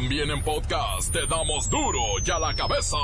También 0.00 0.30
en 0.30 0.40
podcast 0.44 1.12
te 1.12 1.26
damos 1.26 1.68
duro 1.68 1.98
y 2.24 2.30
a 2.30 2.38
la 2.38 2.54
cabeza. 2.54 2.96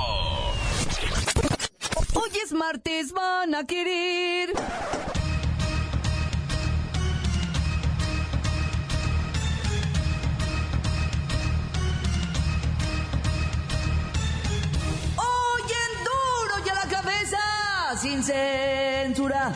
Hoy 2.15 2.31
es 2.45 2.53
martes, 2.53 3.13
van 3.13 3.53
a 3.53 3.67
querer. 3.67 4.51
Hoy 15.17 15.63
en 15.83 16.05
duro 16.05 16.65
y 16.65 16.69
a 16.69 16.75
la 16.75 16.89
cabeza, 16.89 17.39
sin 18.01 18.23
censura. 18.23 19.53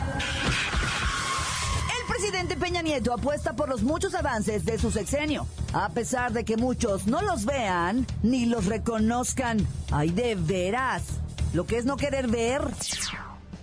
Presidente 2.19 2.57
Peña 2.57 2.81
Nieto 2.81 3.13
apuesta 3.13 3.55
por 3.55 3.69
los 3.69 3.81
muchos 3.81 4.13
avances 4.13 4.65
de 4.65 4.77
su 4.77 4.91
sexenio, 4.91 5.47
a 5.71 5.87
pesar 5.93 6.33
de 6.33 6.43
que 6.43 6.57
muchos 6.57 7.07
no 7.07 7.21
los 7.21 7.45
vean 7.45 8.05
ni 8.23 8.45
los 8.45 8.65
reconozcan. 8.65 9.65
Ay, 9.89 10.09
de 10.09 10.35
veras, 10.35 11.03
lo 11.53 11.65
que 11.65 11.77
es 11.77 11.85
no 11.85 11.95
querer 11.95 12.27
ver. 12.27 12.61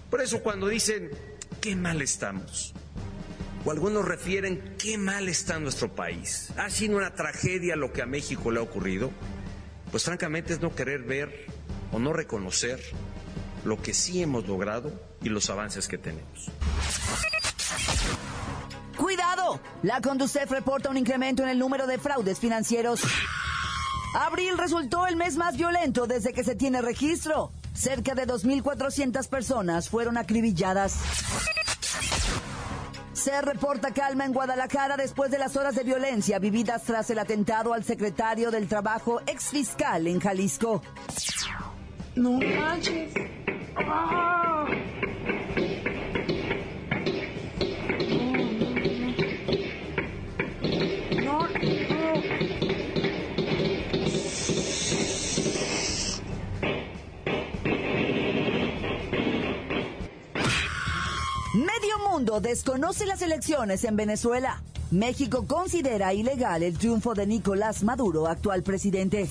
Por 0.09 0.23
eso 0.23 0.43
cuando 0.43 0.69
dicen, 0.69 1.11
qué 1.61 1.77
mal 1.77 2.01
estamos, 2.01 2.73
o 3.67 3.71
algunos 3.71 4.07
refieren, 4.07 4.75
qué 4.79 4.97
mal 4.97 5.29
está 5.29 5.59
nuestro 5.59 5.95
país, 5.95 6.49
ha 6.57 6.71
sido 6.71 6.97
una 6.97 7.15
tragedia 7.15 7.77
lo 7.77 7.93
que 7.93 8.01
a 8.01 8.07
México 8.07 8.51
le 8.51 8.61
ha 8.61 8.63
ocurrido, 8.63 9.11
pues 9.91 10.05
francamente 10.05 10.55
es 10.55 10.63
no 10.63 10.75
querer 10.75 11.03
ver 11.03 11.45
o 11.93 11.99
no 11.99 12.15
reconocer 12.15 12.81
lo 13.67 13.83
que 13.83 13.93
sí 13.93 14.23
hemos 14.23 14.49
logrado 14.49 14.99
y 15.21 15.29
los 15.29 15.51
avances 15.51 15.89
que 15.89 15.99
tenemos. 15.99 16.51
La 19.83 20.01
Conducef 20.01 20.51
reporta 20.51 20.91
un 20.91 20.97
incremento 20.97 21.43
en 21.43 21.49
el 21.49 21.59
número 21.59 21.87
de 21.87 21.99
fraudes 21.99 22.39
financieros. 22.39 23.01
Abril 24.15 24.57
resultó 24.57 25.07
el 25.07 25.17
mes 25.17 25.37
más 25.37 25.57
violento 25.57 26.07
desde 26.07 26.33
que 26.33 26.45
se 26.45 26.55
tiene 26.55 26.81
registro. 26.81 27.53
Cerca 27.75 28.15
de 28.15 28.27
2.400 28.27 29.29
personas 29.29 29.89
fueron 29.91 30.17
acribilladas. 30.17 30.97
Se 33.13 33.43
reporta 33.43 33.93
calma 33.93 34.25
en 34.25 34.33
Guadalajara 34.33 34.97
después 34.97 35.31
de 35.31 35.39
las 35.39 35.57
horas 35.57 35.75
de 35.75 35.83
violencia 35.83 36.39
vividas 36.39 36.85
tras 36.85 37.11
el 37.11 37.19
atentado 37.19 37.75
al 37.75 37.83
secretario 37.83 38.51
del 38.51 38.69
Trabajo 38.69 39.21
ex 39.27 39.47
fiscal 39.47 40.07
en 40.07 40.21
Jalisco. 40.21 40.81
No 42.15 42.33
manches. 42.39 43.13
Mundo 62.37 62.49
desconoce 62.49 63.07
las 63.07 63.23
elecciones 63.23 63.85
en 63.85 63.97
Venezuela. 63.97 64.63
México 64.91 65.47
considera 65.47 66.13
ilegal 66.13 66.63
el 66.63 66.77
triunfo 66.79 67.15
de 67.15 67.27
Nicolás 67.27 67.83
Maduro, 67.83 68.27
actual 68.27 68.63
presidente. 68.63 69.29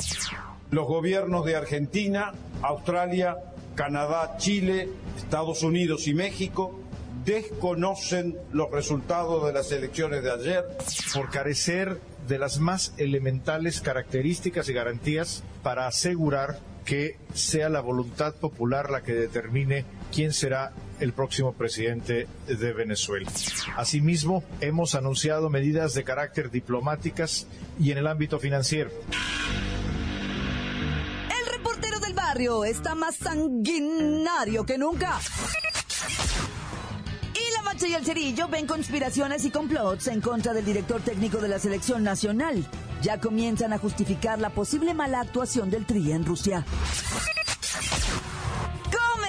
Los 0.71 0.87
gobiernos 0.87 1.45
de 1.45 1.55
Argentina, 1.55 2.33
Australia, 2.61 3.37
Canadá, 3.75 4.37
Chile, 4.37 4.89
Estados 5.17 5.63
Unidos 5.63 6.07
y 6.07 6.13
México 6.13 6.79
desconocen 7.23 8.37
los 8.51 8.71
resultados 8.71 9.45
de 9.45 9.53
las 9.53 9.71
elecciones 9.71 10.23
de 10.23 10.31
ayer. 10.31 10.65
por 11.13 11.29
carecer 11.29 11.99
de 12.27 12.39
las 12.39 12.59
más 12.59 12.93
elementales 12.97 13.81
características 13.81 14.67
y 14.69 14.73
garantías 14.73 15.43
para 15.63 15.87
asegurar 15.87 16.59
que 16.85 17.17
sea 17.33 17.69
la 17.69 17.81
voluntad 17.81 18.33
popular 18.35 18.89
la 18.89 19.01
que 19.01 19.13
determine 19.13 19.85
quién 20.13 20.33
será 20.33 20.71
el 20.99 21.13
próximo 21.13 21.53
presidente 21.53 22.27
de 22.47 22.73
Venezuela. 22.73 23.29
Asimismo, 23.75 24.43
hemos 24.61 24.95
anunciado 24.95 25.49
medidas 25.49 25.93
de 25.93 26.03
carácter 26.03 26.51
diplomáticas 26.51 27.47
y 27.79 27.91
en 27.91 27.97
el 27.97 28.07
ámbito 28.07 28.39
financiero. 28.39 28.91
El 31.29 31.51
reportero 31.51 31.99
del 31.99 32.13
barrio 32.13 32.63
está 32.65 32.95
más 32.95 33.15
sanguinario 33.15 34.65
que 34.65 34.77
nunca. 34.77 35.19
Y 37.33 37.53
la 37.53 37.63
Bacha 37.63 37.87
y 37.87 37.93
el 37.93 38.05
Cerillo 38.05 38.47
ven 38.47 38.65
conspiraciones 38.65 39.43
y 39.45 39.51
complots 39.51 40.07
en 40.07 40.21
contra 40.21 40.53
del 40.53 40.65
director 40.65 41.01
técnico 41.01 41.39
de 41.39 41.49
la 41.49 41.59
selección 41.59 42.03
nacional. 42.03 42.65
Ya 43.01 43.19
comienzan 43.19 43.73
a 43.73 43.77
justificar 43.77 44.39
la 44.39 44.49
posible 44.49 44.93
mala 44.93 45.19
actuación 45.19 45.69
del 45.69 45.85
Tri 45.85 46.11
en 46.11 46.25
Rusia. 46.25 46.65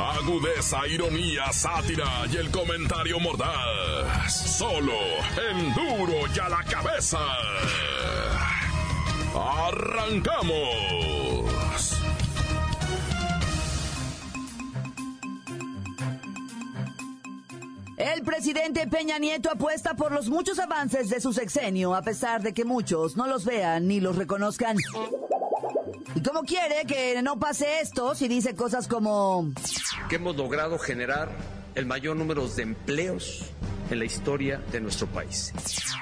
Agudeza, 0.00 0.86
ironía, 0.88 1.52
sátira 1.52 2.24
y 2.32 2.36
el 2.38 2.50
comentario 2.50 3.20
mordaz. 3.20 4.32
Solo 4.32 4.94
en 5.50 5.74
duro 5.74 6.26
y 6.34 6.38
a 6.38 6.48
la 6.48 6.64
cabeza. 6.64 7.18
¡Arrancamos! 9.34 10.80
El 17.98 18.22
presidente 18.22 18.86
Peña 18.86 19.18
Nieto 19.18 19.50
apuesta 19.50 19.94
por 19.94 20.12
los 20.12 20.30
muchos 20.30 20.58
avances 20.58 21.10
de 21.10 21.20
su 21.20 21.34
sexenio, 21.34 21.94
a 21.94 22.00
pesar 22.00 22.40
de 22.40 22.54
que 22.54 22.64
muchos 22.64 23.14
no 23.14 23.26
los 23.26 23.44
vean 23.44 23.86
ni 23.86 24.00
los 24.00 24.16
reconozcan. 24.16 24.78
¿Y 26.30 26.32
cómo 26.32 26.46
quiere 26.46 26.84
que 26.86 27.20
no 27.22 27.40
pase 27.40 27.80
esto 27.80 28.14
si 28.14 28.28
dice 28.28 28.54
cosas 28.54 28.86
como... 28.86 29.50
Que 30.08 30.14
hemos 30.14 30.36
logrado 30.36 30.78
generar 30.78 31.28
el 31.74 31.86
mayor 31.86 32.16
número 32.16 32.46
de 32.46 32.62
empleos 32.62 33.50
en 33.90 33.98
la 33.98 34.04
historia 34.04 34.62
de 34.70 34.80
nuestro 34.80 35.08
país. 35.08 35.52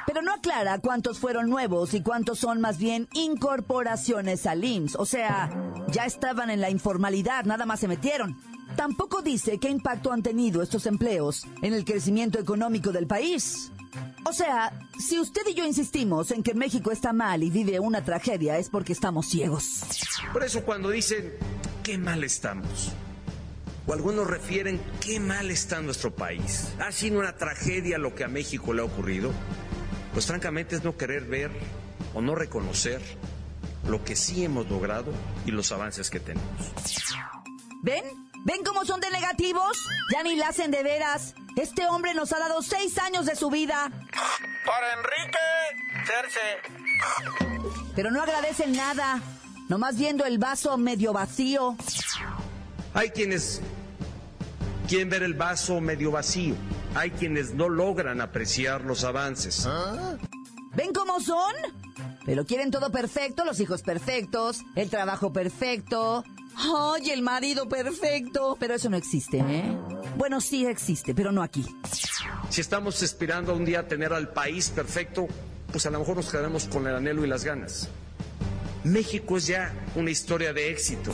Pero 0.07 0.21
no 0.21 0.35
aclara 0.35 0.81
cuántos 0.81 1.19
fueron 1.19 1.49
nuevos 1.49 1.95
y 1.95 2.03
cuántos 2.03 2.41
son 2.41 2.61
más 2.61 2.77
bien 2.77 3.09
incorporaciones 3.15 4.45
al 4.45 4.65
IMSS. 4.65 4.97
O 4.97 5.07
sea, 5.07 5.49
ya 5.89 6.05
estaban 6.05 6.51
en 6.51 6.61
la 6.61 6.69
informalidad, 6.69 7.47
nada 7.47 7.65
más 7.65 7.81
se 7.81 7.89
metieron. 7.89 8.37
Tampoco 8.79 9.23
dice 9.23 9.59
qué 9.59 9.69
impacto 9.71 10.13
han 10.13 10.23
tenido 10.23 10.63
estos 10.63 10.87
empleos 10.87 11.45
en 11.63 11.75
el 11.75 11.85
crecimiento 11.85 12.39
económico 12.39 12.93
del 12.93 13.09
país. 13.09 13.73
O 14.25 14.33
sea, 14.33 14.73
si 15.01 15.19
usted 15.19 15.43
y 15.49 15.55
yo 15.55 15.67
insistimos 15.67 16.31
en 16.31 16.45
que 16.45 16.55
México 16.55 16.93
está 16.93 17.13
mal 17.13 17.43
y 17.43 17.51
vive 17.51 17.81
una 17.81 18.05
tragedia 18.05 18.57
es 18.57 18.69
porque 18.69 18.93
estamos 18.93 19.27
ciegos. 19.27 19.81
Por 20.33 20.45
eso 20.45 20.63
cuando 20.63 20.91
dicen, 20.91 21.33
qué 21.83 21.99
mal 21.99 22.23
estamos, 22.23 22.93
o 23.85 23.93
algunos 23.93 24.29
refieren, 24.29 24.81
qué 25.01 25.19
mal 25.19 25.51
está 25.51 25.81
nuestro 25.81 26.15
país, 26.15 26.69
ha 26.79 26.93
sido 26.93 27.19
una 27.19 27.37
tragedia 27.37 27.99
lo 27.99 28.15
que 28.15 28.23
a 28.23 28.29
México 28.29 28.73
le 28.75 28.83
ha 28.83 28.85
ocurrido, 28.85 29.33
pues 30.13 30.27
francamente 30.27 30.77
es 30.77 30.85
no 30.85 30.97
querer 30.97 31.25
ver 31.25 31.51
o 32.15 32.21
no 32.21 32.37
reconocer 32.37 33.03
lo 33.89 34.05
que 34.05 34.15
sí 34.15 34.45
hemos 34.45 34.71
logrado 34.71 35.11
y 35.47 35.51
los 35.51 35.73
avances 35.73 36.11
que 36.11 36.21
tenemos. 36.21 36.73
¿Ven? 37.83 38.28
¿Ven 38.45 38.63
cómo 38.65 38.85
son 38.85 39.01
de 39.01 39.11
negativos? 39.11 39.79
Ya 40.13 40.23
ni 40.23 40.37
la 40.37 40.49
hacen 40.49 40.71
de 40.71 40.83
veras. 40.83 41.35
Este 41.57 41.87
hombre 41.87 42.15
nos 42.15 42.33
ha 42.33 42.39
dado 42.39 42.63
seis 42.63 42.99
años 42.99 43.27
de 43.27 43.35
su 43.35 43.51
vida, 43.51 43.91
Para 44.65 44.93
Enrique 44.95 45.39
Cerce. 46.07 47.91
pero 47.97 48.11
no 48.11 48.23
agradecen 48.23 48.73
nada. 48.77 49.21
Nomás 49.69 49.97
viendo 49.99 50.25
el 50.25 50.39
vaso 50.39 50.79
medio 50.79 51.13
vacío. 51.13 51.77
Hay 52.95 53.11
quienes 53.11 53.61
quieren 54.89 55.11
ver 55.11 55.23
el 55.23 55.35
vaso 55.35 55.81
medio 55.81 56.11
vacío, 56.11 56.55
hay 56.95 57.11
quienes 57.11 57.53
no 57.55 57.69
logran 57.69 58.21
apreciar 58.23 58.83
los 58.83 59.05
avances. 59.05 59.69
¿Ven 60.75 60.93
cómo 60.95 61.21
son? 61.21 61.55
Pero 62.25 62.47
quieren 62.47 62.71
todo 62.71 62.91
perfecto, 62.91 63.45
los 63.45 63.61
hijos 63.61 63.83
perfectos, 63.83 64.61
el 64.77 64.89
trabajo 64.89 65.33
perfecto. 65.33 66.25
¡Ay, 66.59 67.11
el 67.11 67.23
marido 67.23 67.69
perfecto! 67.69 68.57
Pero 68.59 68.75
eso 68.75 68.91
no 68.91 68.97
existe, 68.97 69.39
¿eh? 69.39 69.77
Bueno, 70.17 70.41
sí 70.41 70.67
existe, 70.67 71.15
pero 71.15 71.31
no 71.31 71.43
aquí. 71.43 71.65
Si 72.51 72.61
estamos 72.61 73.03
aspirando 73.03 73.53
a 73.53 73.55
un 73.55 73.65
día 73.65 73.87
tener 73.87 74.13
al 74.13 74.29
país 74.33 74.71
perfecto, 74.71 75.29
pues 75.71 75.87
a 75.87 75.91
lo 75.91 76.01
mejor 76.01 76.17
nos 76.17 76.31
quedaremos 76.31 76.65
con 76.65 76.87
el 76.87 76.97
anhelo 76.97 77.25
y 77.25 77.29
las 77.29 77.45
ganas. 77.45 77.89
México 78.85 79.37
es 79.37 79.47
ya 79.47 79.73
una 79.95 80.11
historia 80.11 80.53
de 80.53 80.71
éxito. 80.71 81.13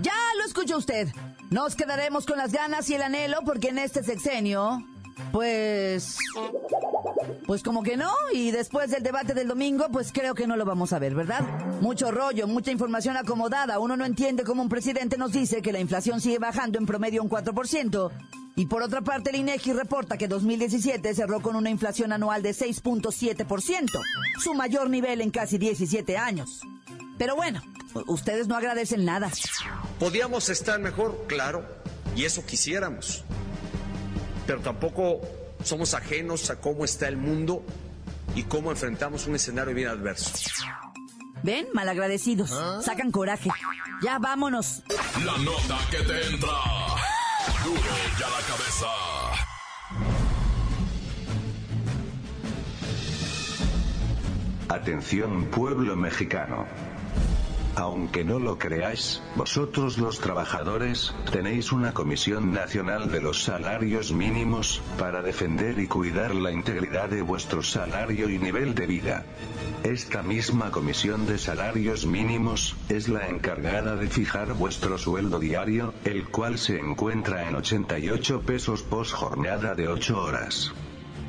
Ya 0.00 0.12
lo 0.38 0.44
lo 0.44 0.48
escucha 0.48 0.76
usted. 0.76 1.08
Nos 1.50 1.74
quedaremos 1.74 2.26
con 2.26 2.36
las 2.36 2.52
ganas 2.52 2.90
y 2.90 2.94
el 2.94 3.02
anhelo 3.02 3.38
porque 3.46 3.68
en 3.68 3.78
este 3.78 4.02
sexenio, 4.02 4.86
pues... 5.32 6.18
Pues 7.46 7.62
como 7.62 7.82
que 7.82 7.98
no, 7.98 8.10
y 8.32 8.50
después 8.52 8.90
del 8.90 9.02
debate 9.02 9.34
del 9.34 9.48
domingo, 9.48 9.88
pues 9.92 10.12
creo 10.12 10.34
que 10.34 10.46
no 10.46 10.56
lo 10.56 10.64
vamos 10.64 10.94
a 10.94 10.98
ver, 10.98 11.14
¿verdad? 11.14 11.42
Mucho 11.82 12.10
rollo, 12.10 12.46
mucha 12.46 12.70
información 12.70 13.18
acomodada. 13.18 13.78
Uno 13.78 13.98
no 13.98 14.06
entiende 14.06 14.44
cómo 14.44 14.62
un 14.62 14.70
presidente 14.70 15.18
nos 15.18 15.32
dice 15.32 15.60
que 15.60 15.72
la 15.72 15.78
inflación 15.78 16.22
sigue 16.22 16.38
bajando 16.38 16.78
en 16.78 16.86
promedio 16.86 17.22
un 17.22 17.28
4%. 17.28 18.10
Y 18.56 18.66
por 18.66 18.82
otra 18.82 19.02
parte, 19.02 19.28
el 19.28 19.36
INEGI 19.36 19.74
reporta 19.74 20.16
que 20.16 20.26
2017 20.26 21.14
cerró 21.14 21.42
con 21.42 21.54
una 21.54 21.68
inflación 21.68 22.12
anual 22.12 22.42
de 22.42 22.52
6.7%, 22.52 23.88
su 24.42 24.54
mayor 24.54 24.88
nivel 24.88 25.20
en 25.20 25.30
casi 25.30 25.58
17 25.58 26.16
años. 26.16 26.62
Pero 27.18 27.36
bueno, 27.36 27.60
ustedes 28.06 28.48
no 28.48 28.56
agradecen 28.56 29.04
nada. 29.04 29.30
¿Podíamos 29.98 30.48
estar 30.48 30.80
mejor? 30.80 31.24
Claro, 31.26 31.62
y 32.16 32.24
eso 32.24 32.46
quisiéramos. 32.46 33.22
Pero 34.46 34.60
tampoco 34.60 35.20
somos 35.64 35.94
ajenos 35.94 36.50
a 36.50 36.60
cómo 36.60 36.84
está 36.84 37.08
el 37.08 37.16
mundo 37.16 37.64
y 38.34 38.44
cómo 38.44 38.70
enfrentamos 38.70 39.26
un 39.26 39.34
escenario 39.34 39.74
bien 39.74 39.88
adverso. 39.88 40.30
¿Ven? 41.42 41.66
Malagradecidos. 41.74 42.50
Sacan 42.82 43.10
coraje. 43.10 43.50
Ya 44.02 44.18
vámonos. 44.18 44.82
La 45.24 45.36
nota 45.38 45.78
que 45.90 45.98
te 45.98 46.26
entra. 46.28 46.48
Duro 47.64 47.80
ya 48.18 48.28
la 48.30 48.40
cabeza. 48.46 48.86
Atención 54.68 55.44
pueblo 55.46 55.96
mexicano. 55.96 56.66
Aunque 57.76 58.24
no 58.24 58.38
lo 58.38 58.56
creáis, 58.56 59.20
vosotros 59.34 59.98
los 59.98 60.20
trabajadores, 60.20 61.12
tenéis 61.32 61.72
una 61.72 61.92
Comisión 61.92 62.52
Nacional 62.52 63.10
de 63.10 63.20
los 63.20 63.42
Salarios 63.42 64.12
Mínimos, 64.12 64.80
para 64.96 65.22
defender 65.22 65.80
y 65.80 65.88
cuidar 65.88 66.36
la 66.36 66.52
integridad 66.52 67.08
de 67.08 67.22
vuestro 67.22 67.64
salario 67.64 68.28
y 68.28 68.38
nivel 68.38 68.76
de 68.76 68.86
vida. 68.86 69.26
Esta 69.82 70.22
misma 70.22 70.70
Comisión 70.70 71.26
de 71.26 71.36
Salarios 71.36 72.06
Mínimos, 72.06 72.76
es 72.88 73.08
la 73.08 73.28
encargada 73.28 73.96
de 73.96 74.06
fijar 74.06 74.54
vuestro 74.54 74.96
sueldo 74.96 75.40
diario, 75.40 75.94
el 76.04 76.28
cual 76.28 76.58
se 76.58 76.78
encuentra 76.78 77.48
en 77.48 77.56
88 77.56 78.42
pesos 78.42 78.84
pos 78.84 79.12
jornada 79.12 79.74
de 79.74 79.88
8 79.88 80.16
horas. 80.16 80.72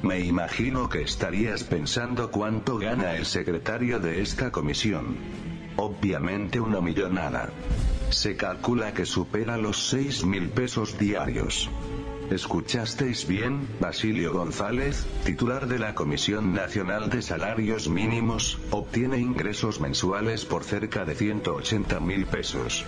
Me 0.03 0.19
imagino 0.19 0.89
que 0.89 1.01
estarías 1.01 1.63
pensando 1.63 2.30
cuánto 2.30 2.77
gana 2.77 3.15
el 3.15 3.25
secretario 3.25 4.00
de 4.00 4.21
esta 4.21 4.51
comisión. 4.51 5.18
Obviamente 5.77 6.60
una 6.60 6.81
millonada. 6.81 7.50
Se 8.10 8.38
calcula 8.38 8.94
que 8.94 9.06
supera 9.06 9.57
los 9.57 9.89
6 9.89 10.25
mil 10.25 10.50
pesos 10.50 10.98
diarios. 10.98 11.69
¿Escuchasteis 12.30 13.27
bien, 13.27 13.68
Basilio 13.80 14.33
González, 14.33 15.06
titular 15.25 15.68
de 15.68 15.77
la 15.77 15.94
Comisión 15.94 16.54
Nacional 16.54 17.10
de 17.10 17.22
Salarios 17.22 17.88
Mínimos, 17.88 18.57
obtiene 18.72 19.19
ingresos 19.19 19.80
mensuales 19.80 20.44
por 20.44 20.63
cerca 20.63 21.06
de 21.06 21.13
180 21.13 22.00
mil 22.00 22.25
pesos? 22.25 22.83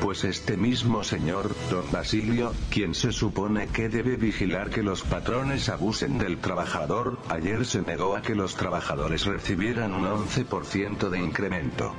Pues 0.00 0.22
este 0.22 0.56
mismo 0.56 1.02
señor, 1.02 1.54
don 1.70 1.90
Basilio, 1.90 2.52
quien 2.70 2.94
se 2.94 3.10
supone 3.10 3.66
que 3.66 3.88
debe 3.88 4.16
vigilar 4.16 4.70
que 4.70 4.84
los 4.84 5.02
patrones 5.02 5.68
abusen 5.68 6.18
del 6.18 6.38
trabajador, 6.38 7.18
ayer 7.28 7.66
se 7.66 7.82
negó 7.82 8.14
a 8.14 8.22
que 8.22 8.36
los 8.36 8.54
trabajadores 8.54 9.26
recibieran 9.26 9.92
un 9.92 10.04
11% 10.04 11.08
de 11.10 11.18
incremento. 11.18 11.94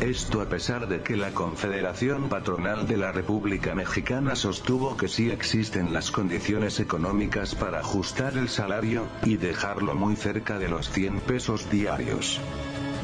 Esto 0.00 0.42
a 0.42 0.46
pesar 0.46 0.88
de 0.88 1.02
que 1.02 1.16
la 1.16 1.30
Confederación 1.30 2.28
Patronal 2.28 2.86
de 2.86 2.96
la 2.96 3.12
República 3.12 3.74
Mexicana 3.74 4.34
sostuvo 4.34 4.96
que 4.96 5.08
sí 5.08 5.30
existen 5.30 5.92
las 5.92 6.10
condiciones 6.10 6.80
económicas 6.80 7.54
para 7.54 7.78
ajustar 7.78 8.36
el 8.36 8.48
salario, 8.48 9.06
y 9.24 9.36
dejarlo 9.36 9.94
muy 9.94 10.16
cerca 10.16 10.58
de 10.58 10.68
los 10.68 10.90
100 10.90 11.20
pesos 11.20 11.70
diarios. 11.70 12.40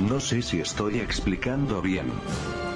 No 0.00 0.18
sé 0.20 0.42
si 0.42 0.60
estoy 0.60 0.98
explicando 0.98 1.80
bien. 1.80 2.12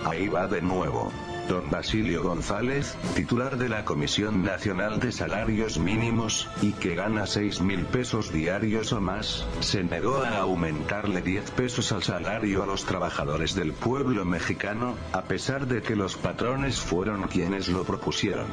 Ahí 0.05 0.29
va 0.29 0.47
de 0.47 0.62
nuevo. 0.62 1.12
Don 1.49 1.71
Basilio 1.71 2.23
González, 2.23 2.97
titular 3.15 3.57
de 3.57 3.69
la 3.69 3.85
Comisión 3.85 4.43
Nacional 4.43 4.99
de 4.99 5.13
Salarios 5.13 5.79
Mínimos, 5.79 6.49
y 6.61 6.73
que 6.73 6.95
gana 6.95 7.27
6 7.27 7.61
mil 7.61 7.85
pesos 7.85 8.33
diarios 8.33 8.93
o 8.93 9.01
más, 9.01 9.47
se 9.61 9.85
negó 9.85 10.23
a 10.23 10.39
aumentarle 10.39 11.23
10 11.23 11.53
pesos 11.53 11.93
al 11.93 12.03
salario 12.03 12.63
a 12.63 12.67
los 12.67 12.85
trabajadores 12.85 13.55
del 13.55 13.73
pueblo 13.73 14.25
mexicano, 14.25 14.97
a 15.13 15.23
pesar 15.23 15.67
de 15.67 15.83
que 15.83 15.95
los 15.95 16.17
patrones 16.17 16.81
fueron 16.81 17.29
quienes 17.29 17.69
lo 17.69 17.85
propusieron. 17.85 18.47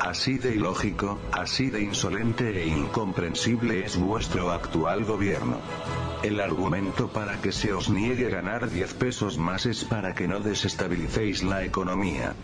Así 0.00 0.38
de 0.38 0.54
ilógico, 0.54 1.18
así 1.32 1.68
de 1.68 1.82
insolente 1.82 2.62
e 2.62 2.66
incomprensible 2.66 3.84
es 3.84 3.98
vuestro 3.98 4.50
actual 4.50 5.04
gobierno. 5.04 5.58
El 6.22 6.38
argumento 6.38 7.08
para 7.08 7.40
que 7.40 7.50
se 7.50 7.72
os 7.72 7.88
niegue 7.88 8.28
ganar 8.28 8.68
10 8.68 8.92
pesos 8.94 9.38
más 9.38 9.64
es 9.64 9.84
para 9.84 10.14
que 10.14 10.28
no 10.28 10.40
desestabilicéis 10.40 11.42
la 11.42 11.64
economía. 11.64 12.34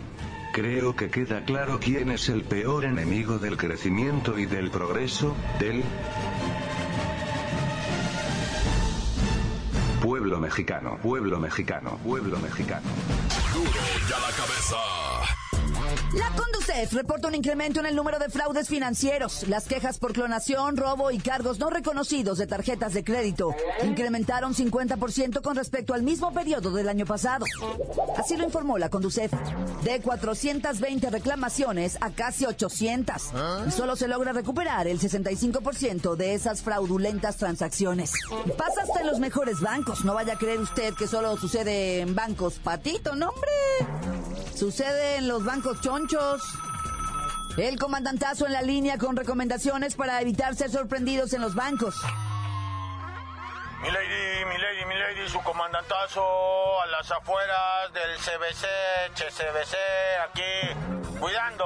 Creo 0.51 0.95
que 0.95 1.11
queda 1.11 1.45
claro 1.45 1.79
quién 1.79 2.09
es 2.09 2.27
el 2.29 2.43
peor 2.43 2.85
enemigo 2.85 3.37
del 3.37 3.55
crecimiento 3.55 4.39
y 4.39 4.47
del 4.47 4.71
progreso, 4.71 5.35
del 5.59 5.83
pueblo 10.01 10.39
mexicano, 10.39 10.97
pueblo 11.03 11.39
mexicano, 11.39 11.99
pueblo 12.03 12.39
mexicano. 12.39 12.87
Duro 13.53 13.69
ya 14.09 14.19
la 14.19 14.31
cabeza. 14.35 15.36
La 16.13 16.29
Conducef 16.35 16.93
reporta 16.93 17.27
un 17.27 17.35
incremento 17.35 17.81
en 17.81 17.85
el 17.85 17.95
número 17.95 18.17
de 18.17 18.29
fraudes 18.29 18.69
financieros. 18.69 19.45
Las 19.49 19.65
quejas 19.65 19.97
por 19.97 20.13
clonación, 20.13 20.77
robo 20.77 21.11
y 21.11 21.19
cargos 21.19 21.59
no 21.59 21.69
reconocidos 21.69 22.37
de 22.37 22.47
tarjetas 22.47 22.93
de 22.93 23.03
crédito 23.03 23.53
incrementaron 23.83 24.53
50% 24.53 25.41
con 25.41 25.57
respecto 25.57 25.93
al 25.93 26.03
mismo 26.03 26.31
periodo 26.33 26.71
del 26.71 26.87
año 26.87 27.05
pasado. 27.05 27.45
Así 28.17 28.37
lo 28.37 28.45
informó 28.45 28.77
la 28.77 28.89
Conducef. 28.89 29.33
De 29.83 29.99
420 29.99 31.09
reclamaciones 31.09 31.97
a 31.99 32.11
casi 32.11 32.45
800. 32.45 33.15
Y 33.67 33.71
solo 33.71 33.95
se 33.95 34.07
logra 34.07 34.31
recuperar 34.31 34.87
el 34.87 34.99
65% 34.99 36.15
de 36.15 36.35
esas 36.35 36.61
fraudulentas 36.61 37.35
transacciones. 37.37 38.13
Pasa 38.57 38.83
hasta 38.83 39.01
en 39.01 39.07
los 39.07 39.19
mejores 39.19 39.59
bancos. 39.59 40.05
No 40.05 40.13
vaya 40.13 40.33
a 40.33 40.37
creer 40.37 40.59
usted 40.59 40.93
que 40.93 41.07
solo 41.07 41.35
sucede 41.37 41.99
en 41.99 42.15
bancos 42.15 42.59
patito, 42.63 43.15
no 43.15 43.29
hombre. 43.29 44.16
Sucede 44.57 45.17
en 45.17 45.27
los 45.27 45.45
bancos 45.45 45.79
chonchos. 45.81 46.41
El 47.57 47.77
comandantazo 47.77 48.47
en 48.47 48.53
la 48.53 48.63
línea 48.63 48.97
con 48.97 49.15
recomendaciones 49.15 49.93
para 49.93 50.19
evitar 50.19 50.55
ser 50.55 50.71
sorprendidos 50.71 51.31
en 51.33 51.41
los 51.41 51.53
bancos. 51.53 51.93
Mi 53.83 53.91
lady, 53.91 54.45
mi 54.45 54.57
lady, 54.57 54.85
mi 54.87 54.95
lady, 54.95 55.29
su 55.29 55.39
comandantazo 55.43 56.23
a 56.81 56.87
las 56.87 57.11
afueras 57.11 57.93
del 57.93 58.17
CBC, 58.17 58.65
CBC, 59.29 59.75
aquí 60.27 61.19
cuidando, 61.19 61.65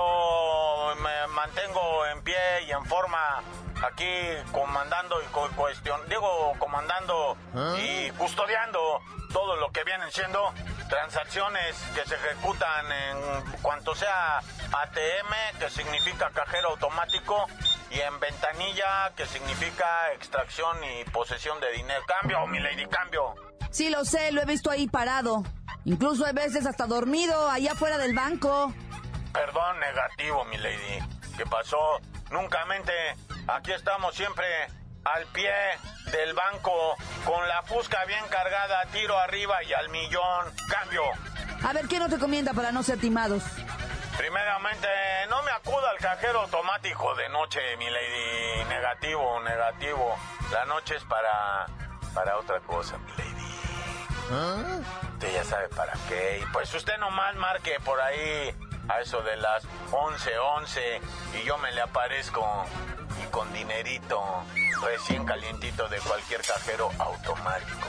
aquí 3.86 4.06
comandando 4.52 5.22
y 5.22 5.26
co- 5.28 5.50
cuestión, 5.56 6.00
digo, 6.08 6.54
comandando 6.60 7.38
y 7.78 8.10
custodiando 8.12 9.02
todo 9.34 9.56
lo 9.56 9.72
que 9.72 9.84
vienen 9.84 10.12
siendo 10.12 10.54
transacciones 10.90 11.76
que 11.96 12.06
se 12.06 12.16
ejecutan 12.16 12.92
en 12.92 13.42
cuanto 13.62 13.96
sea 13.96 14.40
ATM, 14.40 15.58
que 15.60 15.70
significa 15.70 16.30
cajero 16.32 16.70
automático, 16.72 17.48
y 17.90 18.00
en 18.02 18.20
ventanilla, 18.20 19.12
que 19.16 19.26
significa 19.26 20.12
extracción 20.14 20.78
y 20.84 21.04
posesión 21.06 21.60
de 21.62 21.72
dinero. 21.72 22.02
Cambio, 22.08 22.46
mi 22.48 22.60
lady, 22.60 22.86
cambio. 22.88 23.36
Sí, 23.70 23.90
lo 23.90 24.04
sé, 24.04 24.32
lo 24.34 24.42
he 24.42 24.46
visto 24.46 24.70
ahí 24.70 24.88
parado. 24.88 25.44
Incluso 25.86 26.26
hay 26.26 26.34
veces 26.34 26.66
hasta 26.66 26.86
dormido, 26.86 27.50
ahí 27.50 27.68
afuera 27.70 27.98
del 27.98 28.14
banco. 28.14 28.74
Perdón, 29.34 29.80
negativo, 29.80 30.44
mi 30.46 30.58
lady. 30.58 31.00
¿Qué 31.38 31.46
pasó? 31.46 32.00
Nunca 32.30 32.66
mente. 32.66 32.92
Aquí 33.54 33.74
estamos 33.74 34.16
siempre 34.16 34.46
al 35.04 35.26
pie 35.28 35.52
del 36.12 36.34
banco, 36.34 36.96
con 37.26 37.48
la 37.48 37.62
fusca 37.64 38.06
bien 38.06 38.24
cargada, 38.30 38.86
tiro 38.94 39.18
arriba 39.18 39.62
y 39.64 39.74
al 39.74 39.90
millón. 39.90 40.54
Cambio. 40.70 41.04
A 41.64 41.74
ver, 41.74 41.88
¿qué 41.88 42.00
nos 42.00 42.10
recomienda 42.10 42.54
para 42.54 42.72
no 42.72 42.82
ser 42.82 43.00
timados? 43.00 43.44
Primeramente, 44.18 44.88
no 45.30 45.44
me 45.44 45.52
acuda 45.52 45.90
al 45.90 45.98
cajero 45.98 46.42
automático 46.42 47.14
de 47.16 47.28
noche, 47.30 47.60
mi 47.78 47.90
lady. 47.90 48.64
Negativo, 48.70 49.40
negativo. 49.42 50.16
La 50.52 50.66
noche 50.66 50.96
es 50.96 51.04
para, 51.04 51.66
para 52.14 52.38
otra 52.38 52.60
cosa, 52.62 52.98
mi 53.00 53.12
lady. 53.12 54.82
Usted 55.14 55.34
ya 55.34 55.44
sabe 55.44 55.68
para 55.70 55.94
qué. 56.08 56.40
Y 56.42 56.46
pues 56.54 56.74
usted 56.74 56.98
nomás 57.00 57.36
marque 57.36 57.80
por 57.84 58.00
ahí 58.00 58.56
a 58.88 59.02
eso 59.02 59.22
de 59.22 59.36
las 59.38 59.64
11, 59.92 60.38
11 60.38 61.02
y 61.42 61.44
yo 61.46 61.58
me 61.58 61.72
le 61.72 61.82
aparezco 61.82 62.66
con 63.32 63.52
dinerito 63.54 64.22
recién 64.84 65.26
calientito 65.26 65.88
de 65.88 65.98
cualquier 66.00 66.42
cajero 66.42 66.90
automático. 67.00 67.88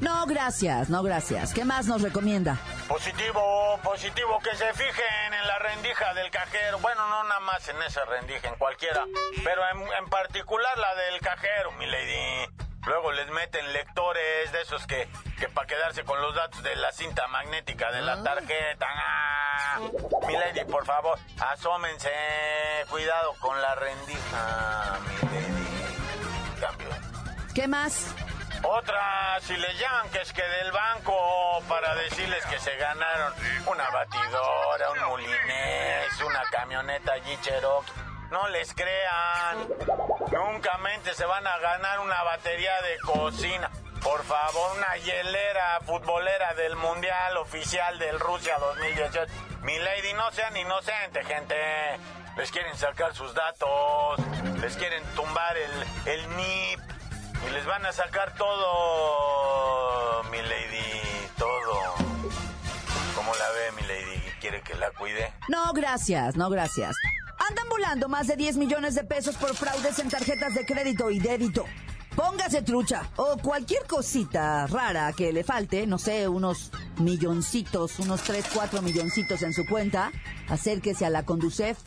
No, 0.00 0.26
gracias, 0.26 0.90
no, 0.90 1.02
gracias. 1.02 1.54
¿Qué 1.54 1.64
más 1.64 1.86
nos 1.86 2.02
recomienda? 2.02 2.58
Positivo, 2.88 3.78
positivo, 3.84 4.40
que 4.40 4.56
se 4.56 4.72
fijen 4.74 5.34
en 5.40 5.46
la 5.46 5.58
rendija 5.60 6.12
del 6.14 6.30
cajero. 6.30 6.80
Bueno, 6.80 7.08
no 7.08 7.22
nada 7.22 7.40
más 7.40 7.68
en 7.68 7.80
esa 7.82 8.04
rendija, 8.04 8.48
en 8.48 8.56
cualquiera. 8.56 9.04
Pero 9.44 9.62
en, 9.70 9.80
en 10.02 10.10
particular 10.10 10.76
la 10.76 10.94
del 10.96 11.20
cajero, 11.20 11.70
mi 11.78 11.86
lady. 11.86 12.48
Luego 12.86 13.12
les 13.12 13.28
meten 13.30 13.72
lectores 13.72 14.52
de 14.52 14.62
esos 14.62 14.86
que, 14.86 15.08
que 15.38 15.48
para 15.48 15.66
quedarse 15.66 16.04
con 16.04 16.20
los 16.20 16.34
datos 16.34 16.62
de 16.62 16.74
la 16.76 16.90
cinta 16.92 17.26
magnética 17.28 17.92
de 17.92 18.02
la 18.02 18.22
tarjeta. 18.22 18.86
¡Ah! 18.88 19.80
Mi 20.26 20.32
lady, 20.34 20.64
por 20.64 20.84
favor, 20.84 21.18
asómense. 21.40 22.10
Cuidado 22.90 23.34
con 23.38 23.60
la 23.62 23.74
rendija, 23.76 24.98
mi 25.06 25.28
lady. 25.28 26.60
Cambio. 26.60 26.88
¿Qué 27.54 27.68
más? 27.68 28.14
Otra, 28.64 29.38
si 29.40 29.56
les 29.56 29.78
llaman 29.78 30.08
que 30.10 30.20
es 30.20 30.32
que 30.32 30.42
del 30.42 30.70
banco 30.72 31.62
para 31.68 31.94
decirles 31.96 32.44
que 32.46 32.58
se 32.60 32.76
ganaron 32.76 33.32
una 33.66 33.90
batidora, 33.90 34.90
un 34.90 35.08
mulinés, 35.08 36.20
una 36.24 36.42
camioneta 36.50 37.16
G 37.18 37.40
Cherokee. 37.40 37.92
No 38.30 38.48
les 38.48 38.72
crean. 38.72 39.68
Nunca 40.30 40.78
mente 40.78 41.14
se 41.14 41.24
van 41.24 41.46
a 41.46 41.58
ganar 41.58 42.00
una 42.00 42.22
batería 42.22 42.72
de 42.82 42.98
cocina. 43.00 43.70
Por 44.02 44.22
favor, 44.24 44.76
una 44.76 44.96
hielera 44.96 45.80
futbolera 45.84 46.54
del 46.54 46.76
Mundial 46.76 47.36
Oficial 47.38 47.98
del 47.98 48.18
Rusia 48.20 48.58
2018. 48.58 49.32
Mi 49.62 49.78
lady, 49.78 50.12
no 50.14 50.30
sean 50.32 50.56
inocentes, 50.56 51.26
gente. 51.26 51.54
Les 52.36 52.50
quieren 52.50 52.76
sacar 52.76 53.14
sus 53.14 53.32
datos. 53.34 54.20
Les 54.60 54.76
quieren 54.76 55.02
tumbar 55.14 55.56
el, 55.56 55.70
el 56.06 56.36
NIP. 56.36 56.80
Y 57.46 57.50
les 57.50 57.66
van 57.66 57.84
a 57.84 57.92
sacar 57.92 58.34
todo, 58.34 60.22
mi 60.30 60.40
lady, 60.42 61.02
todo. 61.36 61.94
¿Cómo 63.16 63.34
la 63.34 63.50
ve, 63.50 63.72
mi 63.72 63.82
lady? 63.82 64.20
¿Quiere 64.40 64.62
que 64.62 64.74
la 64.76 64.90
cuide? 64.92 65.32
No, 65.48 65.72
gracias, 65.72 66.36
no, 66.36 66.48
gracias. 66.50 66.94
Andan 67.52 67.68
volando 67.68 68.08
más 68.08 68.28
de 68.28 68.36
10 68.36 68.56
millones 68.56 68.94
de 68.94 69.04
pesos 69.04 69.36
por 69.36 69.54
fraudes 69.54 69.98
en 69.98 70.08
tarjetas 70.08 70.54
de 70.54 70.64
crédito 70.64 71.10
y 71.10 71.18
débito. 71.18 71.66
Póngase 72.16 72.62
trucha 72.62 73.10
o 73.16 73.36
cualquier 73.36 73.86
cosita 73.86 74.66
rara 74.68 75.12
que 75.12 75.34
le 75.34 75.44
falte, 75.44 75.86
no 75.86 75.98
sé, 75.98 76.28
unos 76.28 76.70
milloncitos, 76.96 77.98
unos 77.98 78.22
3, 78.22 78.46
4 78.54 78.80
milloncitos 78.80 79.42
en 79.42 79.52
su 79.52 79.66
cuenta, 79.66 80.12
acérquese 80.48 81.04
a 81.04 81.10
la 81.10 81.26
Conducef. 81.26 81.78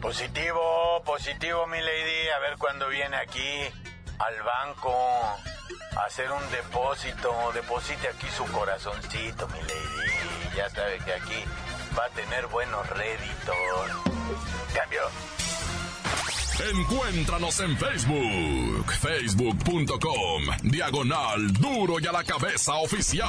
Positivo, 0.00 1.02
positivo, 1.04 1.66
mi 1.66 1.80
lady. 1.80 2.28
A 2.34 2.38
ver 2.38 2.56
cuándo 2.56 2.88
viene 2.88 3.16
aquí 3.16 3.58
al 4.20 4.42
banco 4.42 4.90
a 5.98 6.04
hacer 6.06 6.32
un 6.32 6.50
depósito. 6.50 7.30
Deposite 7.52 8.08
aquí 8.08 8.26
su 8.34 8.44
corazoncito, 8.52 9.48
mi 9.48 9.60
lady. 9.60 10.56
Ya 10.56 10.70
sabe 10.70 10.96
que 11.04 11.12
aquí 11.12 11.44
va 11.98 12.06
a 12.06 12.08
tener 12.08 12.46
buenos 12.46 12.88
réditos. 12.88 14.17
Cambio. 14.74 15.02
Encuéntranos 16.60 17.60
en 17.60 17.78
Facebook, 17.78 18.92
facebook.com, 19.00 20.42
diagonal 20.62 21.52
duro 21.52 22.00
y 22.00 22.06
a 22.06 22.12
la 22.12 22.24
cabeza 22.24 22.74
oficial. 22.74 23.28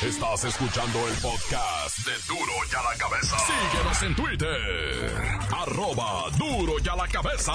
Estás 0.00 0.44
escuchando 0.44 1.08
el 1.08 1.14
podcast 1.14 1.98
de 2.06 2.12
Duro 2.28 2.52
y 2.70 2.74
a 2.74 2.82
la 2.82 2.98
cabeza. 2.98 3.36
Síguenos 3.38 4.02
en 4.02 4.16
Twitter, 4.16 5.38
arroba 5.50 6.30
duro 6.38 6.74
y 6.84 6.88
a 6.88 6.96
la 6.96 7.08
cabeza. 7.08 7.52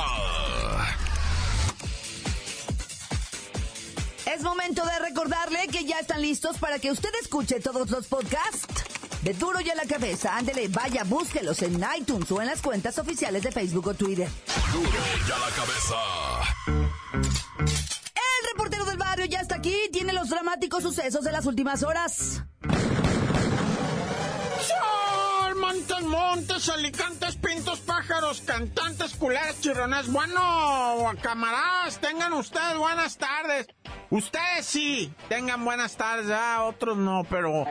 Es 4.25 4.43
momento 4.43 4.86
de 4.86 5.00
recordarle 5.00 5.67
que 5.69 5.86
ya 5.86 6.00
están 6.00 6.21
listos 6.21 6.57
para 6.57 6.79
que 6.79 6.91
usted 6.91 7.12
escuche 7.21 7.62
todos 7.62 7.89
los 7.89 8.07
podcasts 8.07 8.87
de 9.27 9.34
Duro 9.34 9.60
y 9.60 9.69
a 9.69 9.75
la 9.75 9.86
Cabeza. 9.86 10.38
Ándele, 10.38 10.69
vaya, 10.69 11.03
búsquelos 11.03 11.62
en 11.62 11.84
iTunes 11.98 12.31
o 12.31 12.41
en 12.41 12.48
las 12.48 12.62
cuentas 12.62 12.98
oficiales 12.98 13.43
de 13.43 13.51
Facebook 13.51 13.88
o 13.88 13.93
Twitter. 13.93 14.29
Duro 14.72 14.89
y 14.89 15.31
a 15.31 15.38
la 15.38 15.50
cabeza. 15.53 15.96
El 18.15 18.50
reportero 18.53 18.86
del 18.86 18.98
barrio 18.98 19.25
ya 19.25 19.41
está 19.41 19.55
aquí, 19.55 19.75
tiene 19.91 20.13
los 20.13 20.29
dramáticos 20.29 20.81
sucesos 20.81 21.25
de 21.25 21.34
las 21.34 21.46
últimas 21.46 21.84
horas. 21.84 22.41
Montes, 25.67 26.01
montes, 26.03 26.69
alicantes, 26.69 27.36
pintos, 27.36 27.81
pájaros, 27.81 28.39
cantantes, 28.39 29.13
culeras, 29.15 29.59
chirrones. 29.59 30.09
Bueno, 30.09 31.12
camaradas, 31.21 32.00
tengan 32.00 32.31
ustedes 32.31 32.77
buenas 32.77 33.17
tardes. 33.17 33.67
Ustedes 34.09 34.65
sí, 34.65 35.12
tengan 35.27 35.65
buenas 35.65 35.97
tardes, 35.97 36.27
ya, 36.27 36.63
otros 36.63 36.95
no, 36.95 37.25
pero, 37.29 37.65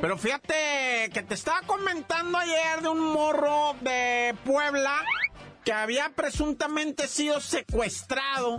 pero 0.00 0.16
fíjate 0.16 1.10
que 1.12 1.22
te 1.22 1.34
estaba 1.34 1.60
comentando 1.66 2.38
ayer 2.38 2.80
de 2.80 2.88
un 2.88 3.00
morro 3.00 3.76
de 3.82 4.34
Puebla 4.46 5.04
que 5.64 5.72
había 5.72 6.10
presuntamente 6.10 7.08
sido 7.08 7.40
secuestrado 7.40 8.58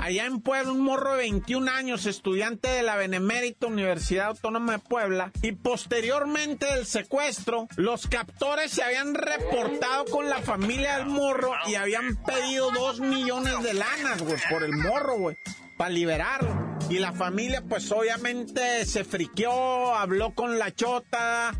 allá 0.00 0.26
en 0.26 0.40
Puebla, 0.40 0.72
un 0.72 0.80
morro 0.80 1.12
de 1.12 1.18
21 1.18 1.70
años, 1.70 2.06
estudiante 2.06 2.68
de 2.68 2.82
la 2.82 2.96
Benemérita 2.96 3.66
Universidad 3.66 4.28
Autónoma 4.28 4.74
de 4.74 4.78
Puebla, 4.78 5.32
y 5.42 5.52
posteriormente 5.52 6.66
del 6.66 6.86
secuestro, 6.86 7.68
los 7.76 8.06
captores 8.06 8.72
se 8.72 8.82
habían 8.82 9.14
reportado 9.14 10.04
con 10.06 10.28
la 10.28 10.40
familia 10.40 10.98
del 10.98 11.06
morro 11.06 11.52
y 11.66 11.74
habían 11.74 12.16
pedido 12.16 12.70
dos 12.70 13.00
millones 13.00 13.62
de 13.62 13.74
lanas, 13.74 14.22
güey, 14.22 14.40
por 14.50 14.62
el 14.62 14.72
morro, 14.72 15.18
güey, 15.18 15.36
para 15.76 15.90
liberarlo. 15.90 16.64
Y 16.90 16.98
la 16.98 17.12
familia, 17.12 17.62
pues 17.66 17.90
obviamente 17.92 18.84
se 18.84 19.04
friqueó, 19.04 19.94
habló 19.94 20.34
con 20.34 20.58
la 20.58 20.74
chota, 20.74 21.52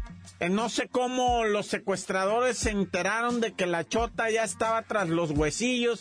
no 0.51 0.69
sé 0.69 0.89
cómo 0.89 1.45
los 1.45 1.67
secuestradores 1.67 2.59
se 2.59 2.71
enteraron 2.71 3.41
de 3.41 3.53
que 3.53 3.67
la 3.67 3.85
chota 3.85 4.31
ya 4.31 4.45
estaba 4.45 4.83
tras 4.83 5.09
los 5.09 5.31
huesillos 5.31 6.01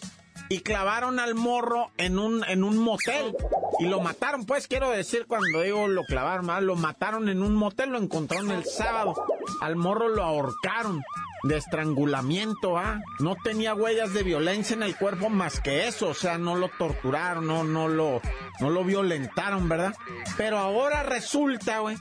y 0.49 0.59
clavaron 0.59 1.19
al 1.19 1.35
morro 1.35 1.91
en 1.97 2.19
un, 2.19 2.43
en 2.45 2.63
un 2.63 2.77
motel. 2.77 3.35
Y 3.79 3.85
lo 3.85 4.01
mataron, 4.01 4.45
pues 4.45 4.67
quiero 4.67 4.89
decir, 4.89 5.25
cuando 5.27 5.61
digo 5.61 5.87
lo 5.87 6.03
clavaron, 6.03 6.47
¿verdad? 6.47 6.61
lo 6.63 6.75
mataron 6.75 7.29
en 7.29 7.41
un 7.41 7.55
motel, 7.55 7.89
lo 7.89 7.97
encontraron 7.97 8.51
el 8.51 8.65
sábado. 8.65 9.13
Al 9.61 9.75
morro 9.75 10.09
lo 10.09 10.23
ahorcaron 10.23 11.01
de 11.43 11.57
estrangulamiento, 11.57 12.77
¿ah? 12.77 13.01
No 13.19 13.35
tenía 13.35 13.73
huellas 13.73 14.13
de 14.13 14.23
violencia 14.23 14.75
en 14.75 14.83
el 14.83 14.95
cuerpo 14.95 15.29
más 15.29 15.59
que 15.59 15.87
eso, 15.87 16.09
o 16.09 16.13
sea, 16.13 16.37
no 16.37 16.55
lo 16.55 16.69
torturaron, 16.69 17.45
no, 17.45 17.63
no 17.63 17.87
lo, 17.87 18.21
no 18.59 18.69
lo 18.69 18.83
violentaron, 18.83 19.67
¿verdad? 19.67 19.93
Pero 20.37 20.57
ahora 20.57 21.03
resulta, 21.03 21.79
güey, 21.79 21.97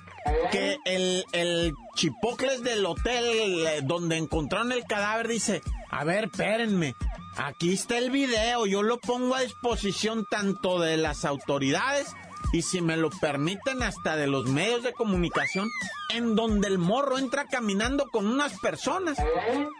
que 0.50 0.78
el, 0.84 1.24
el 1.32 1.74
chipocles 1.96 2.62
del 2.62 2.86
hotel 2.86 3.66
eh, 3.66 3.80
donde 3.82 4.16
encontraron 4.16 4.72
el 4.72 4.84
cadáver 4.84 5.28
dice, 5.28 5.60
a 5.90 6.04
ver, 6.04 6.24
espérenme, 6.24 6.94
aquí 7.36 7.72
está 7.72 7.98
el 7.98 8.10
video, 8.10 8.66
yo 8.66 8.82
lo 8.82 8.98
pongo 8.98 9.34
a 9.34 9.40
disposición 9.40 10.24
tanto 10.30 10.80
de 10.80 10.96
las 10.96 11.24
autoridades 11.24 12.14
y 12.52 12.62
si 12.62 12.80
me 12.80 12.96
lo 12.96 13.10
permiten 13.10 13.82
hasta 13.82 14.16
de 14.16 14.26
los 14.26 14.46
medios 14.46 14.82
de 14.82 14.92
comunicación, 14.92 15.68
en 16.10 16.36
donde 16.36 16.68
el 16.68 16.78
morro 16.78 17.18
entra 17.18 17.46
caminando 17.46 18.08
con 18.08 18.26
unas 18.26 18.58
personas 18.60 19.16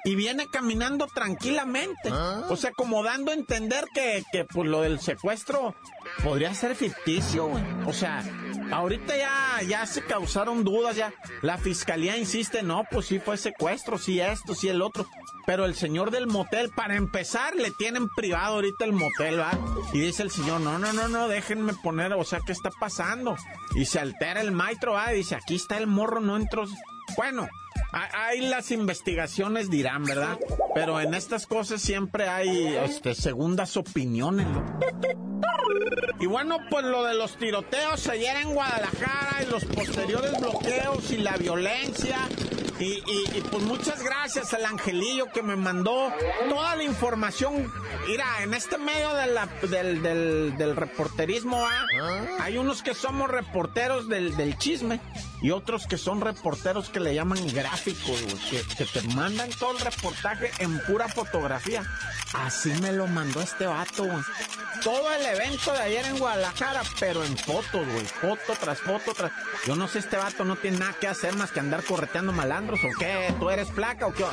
y 0.05 0.15
viene 0.15 0.47
caminando 0.51 1.07
tranquilamente. 1.07 2.11
O 2.49 2.57
sea, 2.57 2.73
como 2.73 3.03
dando 3.03 3.31
a 3.31 3.35
entender 3.35 3.85
que, 3.95 4.25
que 4.33 4.45
pues 4.45 4.69
lo 4.69 4.81
del 4.81 4.99
secuestro 5.01 5.75
podría 6.25 6.55
ser 6.55 6.75
ficticio, 6.75 7.47
güey. 7.47 7.63
O 7.87 7.93
sea, 7.93 8.25
ahorita 8.73 9.17
ya, 9.17 9.61
ya 9.69 9.87
se 9.87 10.03
causaron 10.03 10.65
dudas, 10.65 10.97
ya. 10.97 11.13
La 11.43 11.59
fiscalía 11.59 12.17
insiste, 12.17 12.63
no, 12.63 12.85
pues 12.91 13.07
sí 13.07 13.19
fue 13.19 13.37
secuestro, 13.37 13.99
sí 13.99 14.21
esto, 14.21 14.55
sí 14.55 14.69
el 14.69 14.81
otro. 14.81 15.07
Pero 15.47 15.65
el 15.65 15.75
señor 15.75 16.11
del 16.11 16.27
motel, 16.27 16.71
para 16.71 16.97
empezar, 16.97 17.57
le 17.57 17.71
tienen 17.71 18.09
privado 18.09 18.55
ahorita 18.55 18.85
el 18.85 18.93
motel, 18.93 19.41
¿va? 19.41 19.51
Y 19.93 20.01
dice 20.01 20.23
el 20.23 20.31
señor, 20.31 20.61
no, 20.61 20.79
no, 20.79 20.93
no, 20.93 21.09
no, 21.09 21.29
déjenme 21.29 21.75
poner, 21.75 22.13
o 22.13 22.25
sea, 22.25 22.41
¿qué 22.47 22.53
está 22.53 22.71
pasando? 22.71 23.37
Y 23.75 23.87
se 23.87 23.99
altera 23.99 24.41
el 24.41 24.53
maestro, 24.53 24.93
¿va? 24.93 25.13
Y 25.13 25.19
dice, 25.19 25.35
aquí 25.35 25.57
está 25.57 25.79
el 25.79 25.87
morro, 25.87 26.21
no 26.21 26.37
entro. 26.37 26.65
Bueno, 27.17 27.49
ahí 27.93 28.41
las 28.41 28.71
investigaciones 28.71 29.69
dirán, 29.69 30.05
¿verdad? 30.05 30.39
Pero 30.75 31.01
en 31.01 31.15
estas 31.15 31.47
cosas 31.47 31.83
siempre 31.83 32.29
hay 32.29 32.77
este, 32.77 33.15
segundas 33.15 33.77
opiniones. 33.77 34.47
Y 36.21 36.27
bueno, 36.27 36.59
pues 36.71 36.85
lo 36.85 37.05
de 37.05 37.15
los 37.15 37.37
tiroteos 37.37 38.07
ayer 38.09 38.37
en 38.37 38.55
Guadalajara 38.55 39.43
y 39.43 39.51
los 39.51 39.65
posteriores 39.65 40.39
bloqueos 40.39 41.11
y 41.11 41.19
la 41.19 41.37
violencia 41.37 42.17
Y, 42.83 43.01
y, 43.07 43.39
y, 43.39 43.41
pues 43.43 43.63
muchas 43.63 44.03
gracias 44.03 44.53
al 44.55 44.65
Angelillo 44.65 45.31
que 45.33 45.41
me 45.41 45.55
mandó 45.55 46.13
toda 46.49 46.75
la 46.75 46.83
información. 46.83 47.73
Mira, 48.09 48.43
en 48.43 48.55
este 48.55 48.77
medio 48.77 49.15
de 49.15 49.29
la, 49.29 49.47
del, 49.71 50.03
del, 50.03 50.57
del, 50.59 50.75
reporterismo 50.75 51.65
¿ah? 51.65 51.87
hay 52.41 52.59
unos 52.59 52.83
que 52.83 52.95
somos 52.95 53.31
reporteros 53.31 54.09
del, 54.09 54.37
del, 54.37 54.59
chisme 54.59 55.01
y 55.43 55.53
otros 55.53 55.87
que 55.87 55.97
son 55.97 56.21
reporteros 56.21 56.89
que 56.91 56.99
le 56.99 57.15
llaman 57.15 57.47
gráficos, 57.53 58.21
que, 58.51 58.63
que, 58.77 58.85
te 58.85 59.03
mandan 59.15 59.51
todo 59.51 59.73
el 59.73 59.79
reportaje 59.79 60.51
en 60.59 60.81
pura 60.81 61.07
fotografía. 61.09 61.85
Así 62.35 62.73
me 62.81 62.93
lo 62.93 63.07
mandó 63.07 63.43
este 63.43 63.67
vato, 63.67 64.05
güey. 64.05 64.23
Todo 64.83 65.13
el 65.13 65.25
evento 65.25 65.73
de 65.73 65.79
ayer 65.79 66.05
en 66.07 66.19
Guadalajara, 66.19 66.83
pero 66.99 67.23
en 67.25 67.37
fotos, 67.37 67.87
güey. 67.87 68.07
Foto 68.07 68.55
tras 68.59 68.81
foto 68.81 69.15
tras. 69.15 69.31
Yo 69.67 69.77
no 69.77 69.87
sé, 69.87 70.01
este 70.01 70.17
vato 70.17 70.45
no 70.45 70.57
tiene 70.57 70.79
nada 70.79 70.95
que 70.99 71.07
hacer 71.07 71.37
más 71.37 71.53
que 71.53 71.61
andar 71.61 71.85
correteando 71.85 72.33
o 72.75 72.99
qué. 72.99 73.35
¿Tú 73.39 73.51
eres 73.51 73.69
placa 73.71 74.07
o 74.07 74.13
qué? 74.13 74.25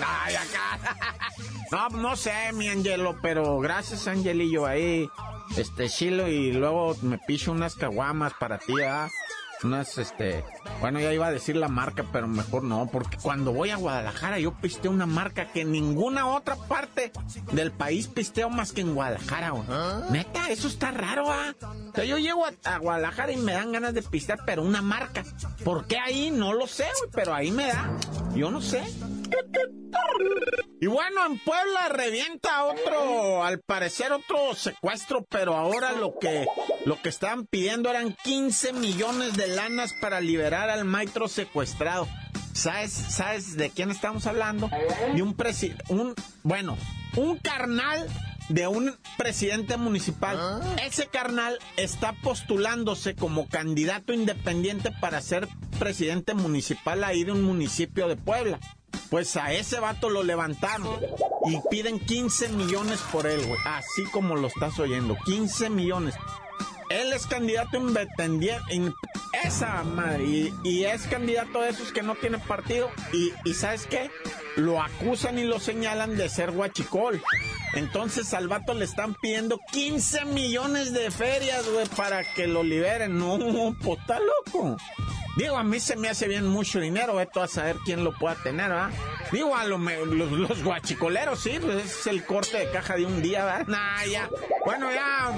No, 1.71 1.87
no 1.89 2.15
sé, 2.15 2.33
mi 2.53 2.67
Angelo, 2.67 3.15
pero 3.21 3.59
gracias, 3.59 4.07
Angelillo, 4.07 4.65
ahí. 4.65 5.07
Este 5.55 5.87
chilo 5.87 6.27
y 6.27 6.51
luego 6.51 6.95
me 7.03 7.19
picho 7.19 7.51
unas 7.51 7.75
caguamas 7.75 8.33
para 8.39 8.57
ti, 8.57 8.73
¿ah? 8.81 9.07
Unas, 9.63 9.97
este, 9.97 10.43
bueno, 10.79 10.99
ya 10.99 11.13
iba 11.13 11.27
a 11.27 11.31
decir 11.31 11.55
la 11.55 11.67
marca, 11.67 12.05
pero 12.11 12.27
mejor 12.27 12.63
no, 12.63 12.87
porque 12.91 13.17
cuando 13.17 13.53
voy 13.53 13.69
a 13.69 13.77
Guadalajara 13.77 14.39
yo 14.39 14.53
pisteo 14.53 14.91
una 14.91 15.05
marca 15.05 15.51
que 15.51 15.61
en 15.61 15.71
ninguna 15.71 16.27
otra 16.27 16.55
parte 16.55 17.11
del 17.51 17.71
país 17.71 18.07
pisteo 18.07 18.49
más 18.49 18.71
que 18.71 18.81
en 18.81 18.95
Guadalajara, 18.95 19.51
güey. 19.51 19.63
Neta, 20.11 20.49
eso 20.49 20.67
está 20.67 20.91
raro, 20.91 21.31
¿ah? 21.31 21.53
O 21.91 21.95
sea, 21.95 22.03
yo 22.03 22.17
llego 22.17 22.45
a, 22.45 22.51
a, 22.63 22.77
Guadalajara 22.77 23.31
y 23.31 23.37
me 23.37 23.53
dan 23.53 23.71
ganas 23.71 23.93
de 23.93 24.01
pistear, 24.01 24.39
pero 24.45 24.63
una 24.63 24.81
marca. 24.81 25.23
¿Por 25.63 25.85
qué 25.85 25.99
ahí? 25.99 26.31
No 26.31 26.53
lo 26.53 26.67
sé, 26.67 26.85
güey, 26.99 27.11
pero 27.13 27.33
ahí 27.33 27.51
me 27.51 27.67
da. 27.67 27.91
Yo 28.35 28.51
no 28.51 28.61
sé. 28.61 28.83
Y 30.81 30.87
bueno, 30.87 31.25
en 31.25 31.39
Puebla 31.39 31.89
revienta 31.89 32.63
otro, 32.63 33.43
al 33.43 33.59
parecer 33.59 34.13
otro 34.13 34.55
secuestro, 34.55 35.25
pero 35.29 35.55
ahora 35.55 35.91
lo 35.91 36.17
que, 36.19 36.47
lo 36.85 37.01
que 37.01 37.09
estaban 37.09 37.45
pidiendo 37.45 37.89
eran 37.89 38.15
15 38.23 38.73
millones 38.73 39.35
de 39.35 39.47
lanas 39.47 39.93
para 39.99 40.21
liberar 40.21 40.69
al 40.69 40.85
maestro 40.85 41.27
secuestrado. 41.27 42.07
¿Sabes, 42.53 42.91
¿Sabes 42.91 43.57
de 43.57 43.69
quién 43.69 43.91
estamos 43.91 44.25
hablando? 44.25 44.69
De 45.13 45.21
un 45.21 45.33
presidente, 45.33 45.83
un, 45.89 46.15
bueno, 46.43 46.77
un 47.15 47.37
carnal 47.37 48.07
de 48.49 48.67
un 48.67 48.95
presidente 49.17 49.77
municipal. 49.77 50.61
Ese 50.83 51.07
carnal 51.07 51.59
está 51.77 52.13
postulándose 52.13 53.15
como 53.15 53.47
candidato 53.47 54.11
independiente 54.11 54.91
para 54.99 55.21
ser 55.21 55.47
presidente 55.77 56.33
municipal 56.33 57.03
ahí 57.03 57.23
de 57.23 57.31
un 57.31 57.43
municipio 57.43 58.07
de 58.07 58.15
Puebla. 58.15 58.59
Pues 59.09 59.35
a 59.37 59.51
ese 59.53 59.79
vato 59.79 60.09
lo 60.09 60.23
levantaron 60.23 60.99
y 61.45 61.59
piden 61.69 61.99
15 61.99 62.49
millones 62.49 62.99
por 63.11 63.25
él, 63.25 63.45
güey. 63.45 63.59
Así 63.65 64.03
como 64.11 64.35
lo 64.35 64.47
estás 64.47 64.77
oyendo, 64.79 65.17
15 65.25 65.69
millones. 65.69 66.15
Él 66.89 67.13
es 67.13 67.27
candidato 67.27 67.77
independiente, 67.77 68.93
esa 69.43 69.83
madre, 69.83 70.23
y, 70.23 70.53
y, 70.63 70.85
es 70.85 71.03
candidato 71.03 71.61
de 71.61 71.69
esos 71.69 71.91
que 71.91 72.01
no 72.01 72.15
tiene 72.15 72.39
partido. 72.39 72.89
Y, 73.13 73.31
y 73.45 73.53
¿sabes 73.53 73.85
qué? 73.85 74.09
Lo 74.55 74.81
acusan 74.81 75.37
y 75.37 75.43
lo 75.43 75.59
señalan 75.59 76.17
de 76.17 76.29
ser 76.29 76.51
guachicol. 76.51 77.21
Entonces 77.73 78.33
al 78.33 78.47
vato 78.47 78.73
le 78.73 78.85
están 78.85 79.13
pidiendo 79.13 79.59
15 79.71 80.25
millones 80.25 80.91
de 80.91 81.11
ferias, 81.11 81.69
güey, 81.69 81.85
para 81.95 82.23
que 82.33 82.47
lo 82.47 82.63
liberen. 82.63 83.19
No, 83.19 83.37
pues 83.83 83.99
está 83.99 84.19
loco. 84.19 84.77
Digo, 85.39 85.55
a 85.57 85.63
mí 85.63 85.79
se 85.79 85.95
me 85.95 86.09
hace 86.09 86.27
bien 86.27 86.45
mucho 86.45 86.81
dinero, 86.81 87.21
esto 87.21 87.41
a 87.41 87.47
saber 87.47 87.77
quién 87.85 88.03
lo 88.03 88.11
pueda 88.11 88.35
tener, 88.35 88.71
¿verdad? 88.71 88.89
Digo, 89.31 89.55
a 89.55 89.63
lo 89.63 89.77
los, 89.77 90.31
los, 90.33 90.63
guachicoleros, 90.65 91.39
sí, 91.39 91.57
pues 91.61 91.85
es 91.85 92.07
el 92.07 92.25
corte 92.25 92.57
de 92.57 92.69
caja 92.71 92.97
de 92.97 93.05
un 93.05 93.21
día, 93.21 93.45
¿verdad? 93.45 93.67
Nah, 93.67 94.03
ya. 94.03 94.29
Bueno, 94.65 94.91
ya 94.91 95.33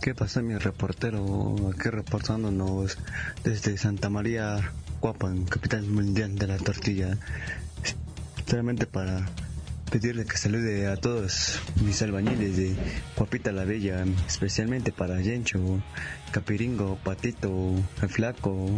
¿Qué 0.00 0.14
pasa, 0.14 0.40
mi 0.40 0.56
reportero? 0.56 1.56
Aquí 1.74 1.90
reportándonos 1.90 2.96
desde 3.44 3.76
Santa 3.76 4.08
María, 4.08 4.72
Guapan, 5.02 5.44
capital 5.44 5.82
mundial 5.82 6.36
de 6.36 6.46
la 6.46 6.56
tortilla. 6.56 7.18
Solamente 8.46 8.86
para 8.86 9.28
pedirle 9.90 10.24
que 10.24 10.36
salude 10.36 10.86
a 10.86 10.96
todos 10.96 11.60
mis 11.84 12.00
albañiles 12.02 12.56
de 12.56 12.76
Guapita 13.16 13.50
la 13.50 13.64
Bella, 13.64 14.04
especialmente 14.26 14.92
para 14.92 15.20
Yencho, 15.20 15.58
Capiringo, 16.30 16.96
Patito, 17.02 17.74
el 18.00 18.08
Flaco, 18.08 18.68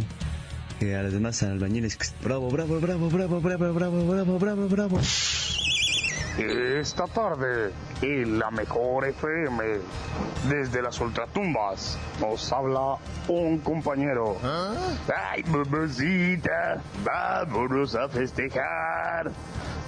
y 0.79 0.91
a 0.91 1.03
los 1.03 1.13
demás 1.13 1.43
albañiles. 1.43 1.97
Bravo, 2.23 2.49
bravo, 2.49 2.79
bravo, 2.79 3.09
bravo, 3.09 3.39
bravo, 3.41 3.73
bravo, 3.73 4.05
bravo, 4.05 4.39
bravo, 4.39 4.67
bravo. 4.67 4.99
Esta 6.37 7.05
tarde, 7.05 7.71
en 8.01 8.39
la 8.39 8.49
mejor 8.49 9.05
FM, 9.05 9.63
desde 10.49 10.81
las 10.81 10.99
ultratumbas, 10.99 11.99
nos 12.19 12.51
habla 12.51 12.97
un 13.27 13.59
compañero. 13.59 14.37
¡Ay, 15.15 15.43
mamacita! 15.43 16.81
¡Vámonos 17.03 17.93
a 17.93 18.09
festejar! 18.09 19.31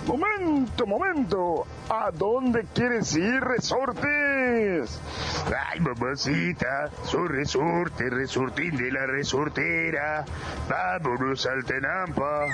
Momento, 0.07 0.85
momento. 0.85 1.65
¿A 1.89 2.11
dónde 2.11 2.65
quieres 2.73 3.15
ir, 3.15 3.41
resortes? 3.41 5.01
Ay, 5.45 5.79
mamacita, 5.79 6.89
soy 7.03 7.27
resorte, 7.27 8.09
resortín 8.09 8.77
de 8.77 8.91
la 8.91 9.07
resortera. 9.07 10.25
Vámonos 10.69 11.45
al 11.47 11.65
Tenampa. 11.65 12.45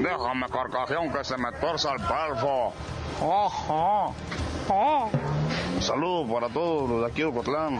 Déjame 0.00 0.46
carcajón 0.48 1.12
que 1.12 1.24
se 1.24 1.36
me 1.36 1.52
torza 1.52 1.92
el 1.92 2.00
palfo. 2.00 2.72
Ajá. 3.20 4.14
Oh. 4.68 5.10
Saludos 5.80 6.30
para 6.32 6.48
todos 6.48 6.88
los 6.88 7.00
de 7.00 7.06
aquí 7.06 7.20
de 7.20 7.26
Ocotlán. 7.26 7.78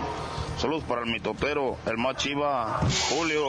Saludos 0.59 0.85
para 0.85 1.03
el 1.03 1.11
mitotero, 1.11 1.77
el 1.87 1.99
más 1.99 2.17
chiva, 2.17 2.81
Julio. 3.11 3.43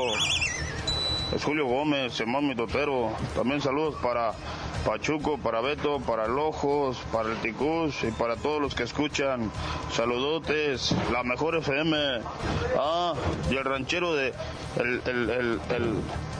Es 1.33 1.43
Julio 1.43 1.65
Gómez, 1.65 2.19
el 2.19 2.27
más 2.27 2.41
mitotero. 2.41 3.11
También 3.35 3.61
saludos 3.61 3.95
para 4.01 4.33
Pachuco, 4.85 5.37
para 5.37 5.61
Beto, 5.61 5.99
para 5.99 6.27
Lojos, 6.27 6.97
para 7.11 7.31
el 7.31 7.37
Ticús 7.37 7.95
y 8.03 8.11
para 8.11 8.35
todos 8.35 8.61
los 8.61 8.75
que 8.75 8.83
escuchan. 8.83 9.51
Saludotes, 9.93 10.95
la 11.11 11.23
mejor 11.23 11.55
FM. 11.55 11.95
Ah, 12.77 13.13
y 13.49 13.55
el 13.55 13.65
ranchero 13.65 14.13
de. 14.13 14.33
El, 14.77 15.01
el, 15.05 15.29
el, 15.29 15.59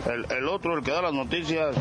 el, 0.06 0.32
el 0.32 0.47
otro, 0.47 0.78
el 0.78 0.84
que 0.84 0.91
da 0.91 1.02
las 1.02 1.13
noticias. 1.13 1.76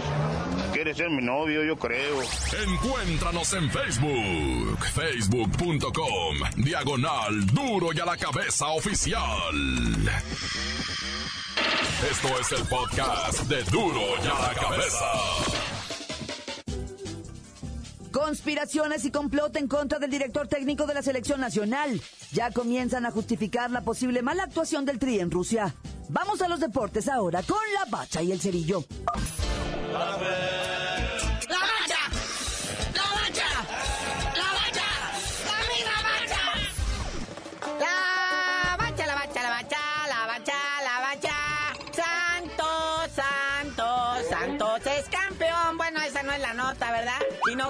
Quiere 0.73 0.95
ser 0.95 1.11
mi 1.11 1.23
novio, 1.23 1.64
yo 1.64 1.77
creo. 1.77 2.21
Encuéntranos 2.66 3.53
en 3.55 3.71
Facebook, 3.71 4.79
facebook.com, 4.92 6.37
diagonal 6.57 7.47
duro 7.47 7.88
y 7.95 8.01
a 8.01 8.05
la 8.05 8.16
cabeza 8.16 8.66
oficial. 8.69 9.23
Esto 12.11 12.29
es 12.38 12.53
el 12.53 12.69
podcast 12.69 13.40
de 13.45 13.62
duro 13.64 14.01
y 14.23 14.27
a 14.27 14.49
la 14.49 14.55
cabeza. 14.55 15.76
Conspiraciones 18.16 19.05
y 19.05 19.11
complot 19.11 19.55
en 19.57 19.68
contra 19.68 19.98
del 19.98 20.11
director 20.11 20.48
técnico 20.48 20.87
de 20.87 20.94
la 20.94 21.02
selección 21.02 21.38
nacional. 21.38 22.00
Ya 22.33 22.50
comienzan 22.50 23.05
a 23.05 23.11
justificar 23.11 23.70
la 23.70 23.83
posible 23.83 24.22
mala 24.22 24.44
actuación 24.44 24.87
del 24.87 24.98
Tri 24.98 25.20
en 25.20 25.31
Rusia. 25.31 25.74
Vamos 26.09 26.40
a 26.40 26.48
los 26.48 26.59
deportes 26.59 27.09
ahora 27.09 27.42
con 27.42 27.59
la 27.74 27.85
bacha 27.90 28.22
y 28.22 28.33
el 28.33 28.40
cerillo. 28.40 28.85
¡La 29.92 30.16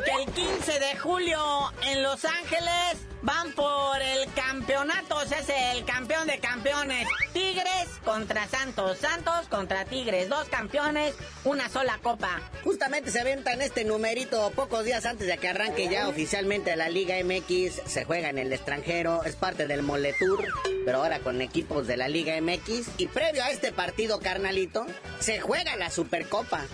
Que 0.04 0.12
el 0.12 0.26
15 0.26 0.78
de 0.78 0.96
julio 0.98 1.72
en 1.82 2.02
Los 2.02 2.24
Ángeles 2.24 2.98
van 3.22 3.52
por 3.54 4.00
el 4.00 4.30
campeonato, 4.35 5.16
o 5.16 5.24
sea, 5.24 5.38
es 5.38 5.48
el 5.74 5.85
campeón 5.85 6.26
de 6.26 6.38
campeones. 6.38 7.09
Tigres 7.32 7.65
contra 8.05 8.47
Santos, 8.47 8.99
Santos 8.99 9.49
contra 9.49 9.85
Tigres, 9.85 10.29
dos 10.29 10.49
campeones, 10.49 11.15
una 11.45 11.69
sola 11.69 11.99
copa. 12.03 12.41
Justamente 12.65 13.11
se 13.11 13.21
aventan 13.21 13.61
este 13.62 13.85
numerito 13.85 14.51
pocos 14.53 14.85
días 14.85 15.07
antes 15.07 15.27
de 15.27 15.39
que 15.39 15.49
arranque 15.49 15.89
ya 15.89 16.09
oficialmente 16.09 16.75
la 16.77 16.89
Liga 16.89 17.17
MX. 17.23 17.83
Se 17.87 18.05
juega 18.05 18.31
en 18.31 18.39
el 18.39 18.53
extranjero, 18.53 19.25
es 19.25 19.37
parte 19.37 19.67
del 19.67 19.83
Moletour, 19.83 20.47
pero 20.85 20.99
ahora 20.99 21.19
con 21.21 21.41
equipos 21.41 21.87
de 21.87 21.97
la 21.97 22.09
Liga 22.09 22.41
MX. 22.41 22.89
Y 22.99 23.09
previo 23.09 23.43
a 23.43 23.51
este 23.51 23.73
partido, 23.73 24.21
carnalito, 24.21 24.87
se 25.19 25.41
juega 25.41 25.77
la 25.77 25.91
Supercopa, 25.91 26.65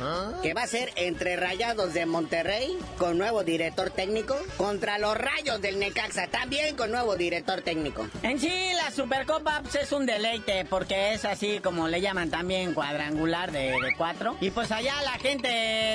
que 0.42 0.54
va 0.54 0.62
a 0.62 0.66
ser 0.66 0.92
entre 0.96 1.36
Rayados 1.36 1.94
de 1.94 2.06
Monterrey, 2.06 2.76
con 2.98 3.18
nuevo 3.18 3.44
director 3.44 3.90
técnico, 3.90 4.36
contra 4.56 4.98
los 4.98 5.16
Rayos 5.16 5.60
del 5.60 5.78
Necaxa, 5.78 6.26
también 6.28 6.76
con 6.76 6.90
nuevo 6.90 7.16
director 7.16 7.62
técnico. 7.62 8.06
En 8.22 8.38
sí, 8.38 8.72
la 8.74 8.90
Supercopa 8.90 9.60
pues, 9.62 9.76
es 9.76 9.92
un 9.92 10.06
deleite 10.06 10.64
porque 10.66 10.91
es 10.92 11.24
así 11.24 11.60
como 11.60 11.88
le 11.88 12.00
llaman 12.00 12.30
también 12.30 12.74
cuadrangular 12.74 13.52
de, 13.52 13.72
de 13.72 13.94
cuatro. 13.96 14.36
Y 14.40 14.50
pues 14.50 14.70
allá 14.70 14.94
la 15.02 15.12
gente 15.12 15.48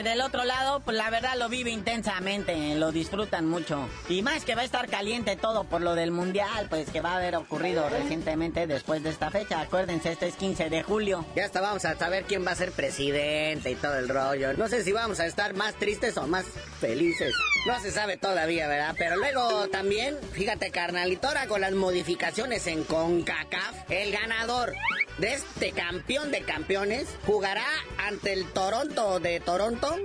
del 0.04 0.22
otro 0.22 0.44
lado, 0.44 0.80
pues 0.82 0.98
la 0.98 1.10
verdad 1.10 1.36
lo 1.38 1.50
vive 1.50 1.72
intensamente, 1.72 2.76
lo 2.76 2.92
disfrutan 2.92 3.48
mucho. 3.48 3.88
Y 4.10 4.22
más 4.22 4.46
que 4.46 4.56
va 4.56 4.62
a 4.62 4.66
estar 4.66 4.88
caliente 4.88 5.36
todo 5.36 5.64
por 5.64 5.82
lo 5.82 5.96
del 5.96 6.12
mundial, 6.12 6.68
pues 6.70 6.90
que 6.90 7.02
va 7.02 7.14
a 7.14 7.18
haber 7.18 7.36
ocurrido 7.36 7.88
recientemente 7.90 8.68
después 8.68 9.04
de 9.04 9.10
esta 9.10 9.30
fecha. 9.30 9.62
Acuérdense, 9.62 10.12
este 10.12 10.28
es 10.28 10.36
15 10.36 10.70
de 10.70 10.84
julio. 10.84 11.26
Ya 11.36 11.46
hasta 11.46 11.62
vamos 11.62 11.86
a 11.86 11.96
saber 11.98 12.26
quién 12.26 12.46
va 12.46 12.52
a 12.52 12.56
ser 12.56 12.72
presidente 12.72 13.72
y 13.72 13.76
todo 13.76 13.98
el 13.98 14.10
rollo. 14.10 14.54
No 14.54 14.68
sé 14.68 14.84
si 14.84 14.92
vamos 14.92 15.20
a 15.20 15.26
estar 15.26 15.54
más 15.54 15.76
tristes 15.76 16.18
o 16.18 16.28
más 16.28 16.46
felices. 16.80 17.34
No 17.66 17.80
se 17.80 17.92
sabe 17.92 18.18
todavía, 18.18 18.68
¿verdad? 18.68 18.96
Pero 18.98 19.18
luego 19.18 19.68
también, 19.68 20.18
fíjate, 20.34 20.72
carnalito, 20.72 21.28
ahora 21.28 21.48
con 21.48 21.62
las 21.62 21.74
modificaciones 21.74 22.68
en 22.68 22.84
CONCACAF, 22.84 23.90
el 23.90 24.12
ganador 24.12 24.74
de 25.18 25.34
este 25.34 25.72
campeón 25.72 26.32
de 26.32 26.42
campeones 26.42 27.08
jugará 27.26 27.66
ante 27.98 28.34
el 28.34 28.46
Toronto 28.54 29.20
de 29.20 29.40
Toronto 29.40 29.98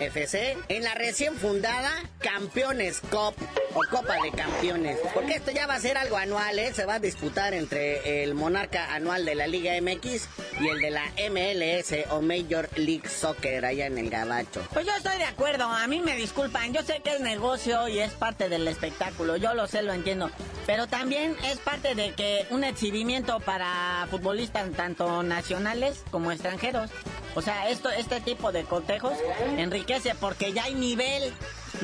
FC 0.00 0.56
en 0.68 0.82
la 0.82 0.94
recién 0.94 1.34
fundada 1.34 1.90
Campeones 2.18 3.00
Cup 3.00 3.34
o 3.74 3.80
Copa 3.90 4.14
de 4.22 4.30
Campeones. 4.32 4.98
Porque 5.12 5.34
esto 5.34 5.50
ya 5.50 5.66
va 5.66 5.74
a 5.74 5.80
ser 5.80 5.96
algo 5.96 6.16
anual, 6.16 6.58
¿eh? 6.58 6.72
Se 6.74 6.84
va 6.84 6.94
a 6.94 6.98
disputar 6.98 7.54
entre 7.54 8.22
el 8.22 8.34
monarca 8.34 8.94
anual 8.94 9.24
de 9.24 9.34
la 9.34 9.46
Liga 9.46 9.72
MX 9.80 10.28
y 10.60 10.68
el 10.68 10.80
de 10.80 10.90
la 10.90 11.04
MLS 11.30 12.10
o 12.10 12.22
Major 12.22 12.68
League 12.76 13.08
Soccer 13.08 13.64
allá 13.64 13.86
en 13.86 13.98
el 13.98 14.10
Gabacho. 14.10 14.62
Pues 14.72 14.86
yo 14.86 14.92
estoy 14.94 15.18
de 15.18 15.24
acuerdo, 15.24 15.64
a 15.64 15.86
mí 15.86 16.00
me 16.00 16.16
disculpan, 16.16 16.72
yo 16.72 16.82
sé 16.82 17.00
que 17.02 17.14
es 17.14 17.20
negocio 17.20 17.88
y 17.88 17.98
es 17.98 18.12
parte 18.12 18.48
del 18.48 18.66
espectáculo, 18.68 19.36
yo 19.36 19.54
lo 19.54 19.66
sé, 19.66 19.82
lo 19.82 19.92
entiendo, 19.92 20.30
pero 20.66 20.86
también 20.86 21.36
es 21.44 21.58
parte 21.58 21.94
de 21.94 22.12
que 22.12 22.46
un 22.50 22.64
exhibimiento 22.64 23.40
para 23.40 24.06
futbolistas 24.10 24.70
tanto 24.72 25.22
nacionales 25.22 26.04
como 26.10 26.32
extranjeros. 26.32 26.90
O 27.34 27.42
sea, 27.42 27.68
esto, 27.68 27.90
este 27.90 28.20
tipo 28.20 28.52
de 28.52 28.62
cotejos 28.64 29.14
enriquece 29.58 30.14
porque 30.20 30.52
ya 30.52 30.64
hay 30.64 30.74
nivel, 30.74 31.32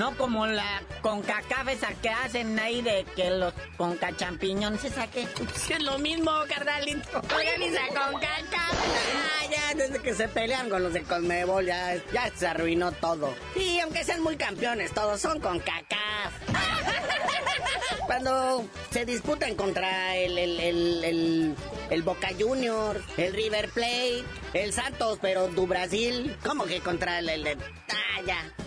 no 0.00 0.16
como 0.16 0.46
la 0.46 0.80
CONCACAF 1.02 1.68
esa 1.68 1.92
que 2.00 2.08
hacen 2.08 2.58
ahí 2.58 2.80
de 2.80 3.04
que 3.14 3.28
los 3.32 3.52
CONCAChampiñones, 3.76 4.82
esa 4.82 5.06
que 5.08 5.24
es 5.24 5.82
lo 5.82 5.98
mismo, 5.98 6.32
carnalito. 6.48 7.18
Organiza 7.18 7.82
CONCACAF. 7.88 8.72
Ah, 8.72 9.46
ya 9.50 9.74
desde 9.74 9.98
que 9.98 10.14
se 10.14 10.26
pelean 10.26 10.70
con 10.70 10.82
los 10.82 10.94
de 10.94 11.02
Conmebol 11.02 11.66
ya, 11.66 11.96
ya 12.14 12.30
se 12.34 12.46
arruinó 12.46 12.92
todo. 12.92 13.34
Sí, 13.52 13.78
aunque 13.80 14.02
sean 14.02 14.22
muy 14.22 14.38
campeones, 14.38 14.90
todos 14.94 15.20
son 15.20 15.38
con 15.38 15.60
CACAF. 15.60 16.32
Cuando 18.06 18.64
se 18.90 19.04
disputan 19.04 19.54
contra 19.54 20.16
el, 20.16 20.38
el, 20.38 20.60
el, 20.60 21.04
el, 21.04 21.54
el 21.90 22.02
Boca 22.02 22.30
Juniors, 22.38 23.04
el 23.18 23.34
River 23.34 23.68
Plate, 23.68 24.24
el 24.54 24.72
Santos, 24.72 25.18
pero 25.20 25.48
du 25.48 25.66
Brasil, 25.66 26.34
¿cómo 26.42 26.64
que 26.64 26.80
contra 26.80 27.18
el, 27.18 27.28
el 27.28 27.44
de 27.44 27.58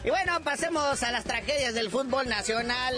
Y 0.03 0.09
bueno, 0.09 0.41
pasemos 0.43 1.03
a 1.03 1.11
las 1.11 1.23
tragedias 1.23 1.73
del 1.73 1.89
fútbol 1.89 2.27
nacional. 2.27 2.95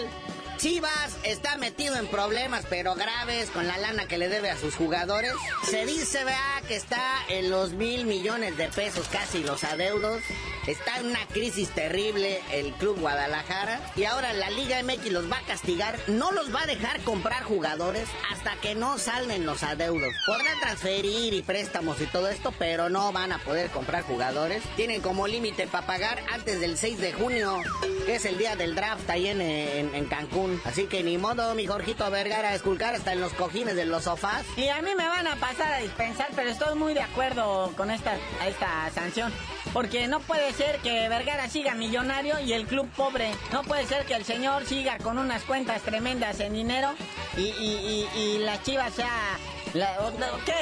Chivas 0.56 1.16
está 1.22 1.58
metido 1.58 1.96
en 1.96 2.06
problemas, 2.06 2.64
pero 2.70 2.94
graves, 2.94 3.50
con 3.50 3.66
la 3.66 3.76
lana 3.76 4.08
que 4.08 4.16
le 4.16 4.28
debe 4.28 4.50
a 4.50 4.56
sus 4.56 4.74
jugadores. 4.74 5.32
Se 5.68 5.84
dice, 5.84 6.24
que 6.66 6.76
está 6.76 7.02
en 7.28 7.50
los 7.50 7.72
mil 7.72 8.06
millones 8.06 8.56
de 8.56 8.68
pesos 8.68 9.06
casi 9.08 9.42
los 9.44 9.64
adeudos. 9.64 10.22
Está 10.66 10.98
en 10.98 11.06
una 11.06 11.24
crisis 11.28 11.70
terrible 11.70 12.40
el 12.52 12.72
Club 12.72 12.98
Guadalajara. 12.98 13.80
Y 13.94 14.04
ahora 14.04 14.32
la 14.32 14.50
Liga 14.50 14.82
MX 14.82 15.12
los 15.12 15.30
va 15.30 15.38
a 15.38 15.42
castigar. 15.42 15.96
No 16.08 16.32
los 16.32 16.52
va 16.52 16.62
a 16.62 16.66
dejar 16.66 17.00
comprar 17.02 17.44
jugadores 17.44 18.08
hasta 18.32 18.56
que 18.56 18.74
no 18.74 18.98
salden 18.98 19.46
los 19.46 19.62
adeudos. 19.62 20.12
Podrán 20.26 20.58
transferir 20.58 21.34
y 21.34 21.42
préstamos 21.42 22.00
y 22.00 22.06
todo 22.06 22.28
esto, 22.28 22.52
pero 22.58 22.88
no 22.88 23.12
van 23.12 23.30
a 23.30 23.38
poder 23.38 23.70
comprar 23.70 24.02
jugadores. 24.02 24.62
Tienen 24.74 25.02
como 25.02 25.28
límite 25.28 25.68
para 25.68 25.86
pagar 25.86 26.22
antes 26.32 26.58
del 26.58 26.76
6 26.76 26.98
de 26.98 27.12
junio, 27.12 27.62
que 28.04 28.16
es 28.16 28.24
el 28.24 28.36
día 28.36 28.56
del 28.56 28.74
draft 28.74 29.08
ahí 29.08 29.28
en, 29.28 29.40
en, 29.40 29.94
en 29.94 30.06
Cancún. 30.06 30.60
Así 30.64 30.86
que 30.86 31.04
ni 31.04 31.16
modo, 31.16 31.54
mi 31.54 31.66
Jorgito 31.66 32.10
Vergara, 32.10 32.48
a 32.48 32.54
esculcar 32.56 32.96
hasta 32.96 33.12
en 33.12 33.20
los 33.20 33.32
cojines 33.34 33.76
de 33.76 33.84
los 33.84 34.04
sofás. 34.04 34.44
Y 34.56 34.68
a 34.68 34.82
mí 34.82 34.90
me 34.96 35.06
van 35.06 35.28
a 35.28 35.36
pasar 35.36 35.72
a 35.74 35.78
dispensar, 35.78 36.28
pero 36.34 36.50
estoy 36.50 36.76
muy 36.76 36.92
de 36.92 37.02
acuerdo 37.02 37.72
con 37.76 37.92
esta, 37.92 38.16
esta 38.44 38.90
sanción. 38.92 39.32
Porque 39.72 40.08
no 40.08 40.20
puede 40.20 40.52
ser 40.52 40.78
que 40.78 41.08
Vergara 41.08 41.48
siga 41.48 41.74
millonario 41.74 42.38
y 42.40 42.52
el 42.52 42.66
club 42.66 42.88
pobre. 42.96 43.32
No 43.52 43.62
puede 43.62 43.86
ser 43.86 44.06
que 44.06 44.14
el 44.14 44.24
señor 44.24 44.64
siga 44.64 44.98
con 44.98 45.18
unas 45.18 45.42
cuentas 45.42 45.82
tremendas 45.82 46.40
en 46.40 46.54
dinero 46.54 46.94
y, 47.36 47.42
y, 47.42 48.08
y, 48.16 48.38
la 48.38 48.62
chiva 48.62 48.90
sea... 48.90 49.38
La, 49.74 49.96
¿Qué? 50.44 50.54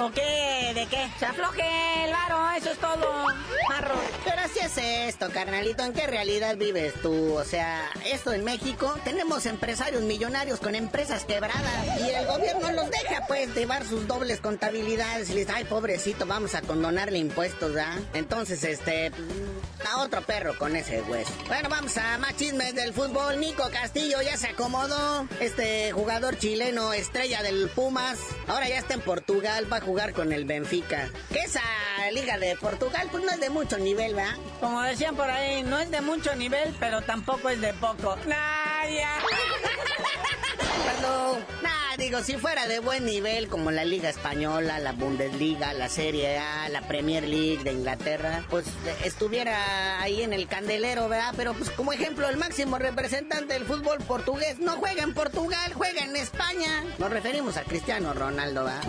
¿O 0.00 0.10
qué? 0.12 0.72
¿De 0.74 0.86
qué? 0.86 1.10
Se 1.18 1.26
afloje 1.26 1.62
el 2.04 2.12
varo, 2.12 2.50
eso 2.56 2.70
es 2.70 2.78
todo. 2.78 3.26
Marro. 3.68 3.94
Pero 4.24 4.40
así 4.40 4.58
es 4.60 4.78
esto, 5.08 5.28
carnalito. 5.30 5.82
¿En 5.82 5.92
qué 5.92 6.06
realidad 6.06 6.56
vives 6.56 6.94
tú? 7.02 7.34
O 7.34 7.44
sea, 7.44 7.90
esto 8.06 8.32
en 8.32 8.42
México 8.42 8.96
tenemos 9.04 9.44
empresarios 9.44 10.02
millonarios 10.02 10.58
con 10.60 10.74
empresas 10.74 11.24
quebradas 11.26 12.00
y 12.00 12.10
el 12.10 12.26
gobierno 12.26 12.72
los 12.72 12.90
deja, 12.90 13.26
pues, 13.28 13.54
llevar 13.54 13.84
sus 13.84 14.06
dobles 14.06 14.40
contabilidades 14.40 15.28
y 15.30 15.34
les 15.34 15.46
dice, 15.46 15.58
ay, 15.58 15.64
pobrecito, 15.64 16.24
vamos 16.24 16.54
a 16.54 16.62
condonarle 16.62 17.18
impuestos, 17.18 17.76
¿ah? 17.76 17.98
Entonces, 18.14 18.64
este, 18.64 19.12
a 19.90 20.00
otro 20.00 20.22
perro 20.22 20.56
con 20.56 20.76
ese 20.76 21.02
hueso. 21.02 21.32
Bueno, 21.46 21.68
vamos 21.68 21.96
a 21.98 22.16
más 22.16 22.36
chismes 22.36 22.74
del 22.74 22.94
fútbol. 22.94 23.38
Nico 23.38 23.68
Castillo 23.70 24.22
ya 24.22 24.38
se 24.38 24.48
acomodó. 24.48 25.28
Este 25.40 25.92
jugador 25.92 26.38
chileno, 26.38 26.94
estrella 26.94 27.42
del 27.42 27.68
Pumas, 27.68 28.18
ahora 28.46 28.66
ya 28.66 28.78
está 28.78 28.94
en 28.94 29.02
Portugal, 29.02 29.70
va 29.70 29.76
a 29.78 29.80
jugar 29.90 30.12
con 30.12 30.32
el 30.32 30.44
Benfica. 30.44 31.10
Que 31.32 31.40
esa 31.40 31.60
liga 32.12 32.38
de 32.38 32.54
Portugal, 32.54 33.08
pues 33.10 33.24
no 33.24 33.32
es 33.32 33.40
de 33.40 33.50
mucho 33.50 33.76
nivel, 33.76 34.14
¿verdad? 34.14 34.36
Como 34.60 34.80
decían 34.82 35.16
por 35.16 35.28
ahí, 35.28 35.64
no 35.64 35.80
es 35.80 35.90
de 35.90 36.00
mucho 36.00 36.32
nivel, 36.36 36.72
pero 36.78 37.02
tampoco 37.02 37.48
es 37.48 37.60
de 37.60 37.72
poco. 37.74 38.16
¡Nadie! 38.24 39.04
Cuando, 40.84 41.40
nah, 41.62 41.96
digo, 41.98 42.20
si 42.22 42.36
fuera 42.36 42.68
de 42.68 42.78
buen 42.78 43.04
nivel 43.04 43.48
como 43.48 43.72
la 43.72 43.84
Liga 43.84 44.08
Española, 44.08 44.78
la 44.78 44.92
Bundesliga, 44.92 45.72
la 45.72 45.88
Serie 45.88 46.38
A, 46.38 46.68
la 46.68 46.82
Premier 46.82 47.24
League 47.24 47.64
de 47.64 47.72
Inglaterra, 47.72 48.44
pues 48.48 48.66
estuviera 49.04 50.00
ahí 50.00 50.22
en 50.22 50.32
el 50.32 50.46
candelero, 50.46 51.08
¿verdad? 51.08 51.34
Pero 51.36 51.52
pues 51.54 51.68
como 51.70 51.92
ejemplo, 51.92 52.28
el 52.28 52.36
máximo 52.36 52.78
representante 52.78 53.54
del 53.54 53.64
fútbol 53.64 53.98
portugués 53.98 54.60
no 54.60 54.76
juega 54.76 55.02
en 55.02 55.14
Portugal, 55.14 55.72
juega 55.74 56.04
en 56.04 56.14
España. 56.14 56.84
Nos 56.98 57.10
referimos 57.10 57.56
a 57.56 57.64
Cristiano 57.64 58.14
Ronaldo, 58.14 58.64
¿verdad? 58.66 58.82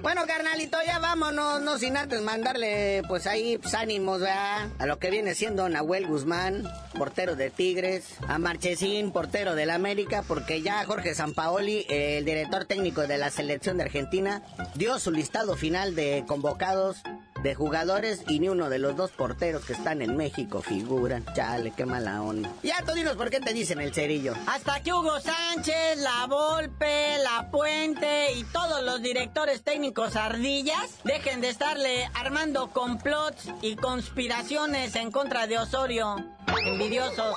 Bueno, 0.00 0.22
carnalito, 0.26 0.78
ya 0.86 0.98
vámonos, 0.98 1.60
no 1.60 1.78
sin 1.78 1.96
antes 1.96 2.22
mandarle, 2.22 3.02
pues 3.08 3.26
ahí, 3.26 3.58
pues, 3.58 3.74
ánimos, 3.74 4.20
¿verdad? 4.20 4.68
A 4.78 4.86
lo 4.86 4.98
que 4.98 5.10
viene 5.10 5.34
siendo 5.34 5.68
Nahuel 5.68 6.06
Guzmán, 6.06 6.64
portero 6.96 7.36
de 7.36 7.50
Tigres, 7.50 8.16
a 8.26 8.38
Marchesín, 8.38 9.12
portero 9.12 9.54
del 9.54 9.70
América, 9.70 10.24
porque 10.26 10.62
ya 10.62 10.84
Jorge 10.84 11.14
Sampaoli, 11.14 11.86
el 11.88 12.24
director 12.24 12.64
técnico 12.64 13.06
de 13.06 13.18
la 13.18 13.30
selección 13.30 13.76
de 13.76 13.84
Argentina, 13.84 14.42
dio 14.74 14.98
su 14.98 15.10
listado 15.10 15.56
final 15.56 15.94
de 15.94 16.24
convocados 16.26 17.02
de 17.42 17.54
jugadores 17.54 18.22
y 18.28 18.38
ni 18.38 18.48
uno 18.48 18.68
de 18.70 18.78
los 18.78 18.96
dos 18.96 19.10
porteros 19.10 19.64
que 19.64 19.72
están 19.72 20.02
en 20.02 20.16
México 20.16 20.62
figuran. 20.62 21.24
Chale, 21.34 21.72
qué 21.76 21.84
mala 21.84 22.22
onda. 22.22 22.50
Ya 22.62 22.82
tú 22.84 22.92
dinos 22.92 23.16
por 23.16 23.30
qué 23.30 23.40
te 23.40 23.52
dicen 23.52 23.80
el 23.80 23.92
cerillo. 23.92 24.34
Hasta 24.46 24.82
que 24.82 24.92
Hugo 24.92 25.20
Sánchez, 25.20 25.98
La 25.98 26.26
Volpe, 26.26 27.18
La 27.18 27.50
Puente 27.50 28.32
y 28.34 28.44
todos 28.44 28.82
los 28.82 29.02
directores 29.02 29.62
técnicos 29.62 30.16
ardillas 30.16 30.98
dejen 31.04 31.40
de 31.40 31.48
estarle 31.48 32.08
armando 32.14 32.70
complots 32.70 33.48
y 33.60 33.76
conspiraciones 33.76 34.94
en 34.96 35.10
contra 35.10 35.46
de 35.46 35.58
Osorio. 35.58 36.16
Envidiosos. 36.64 37.36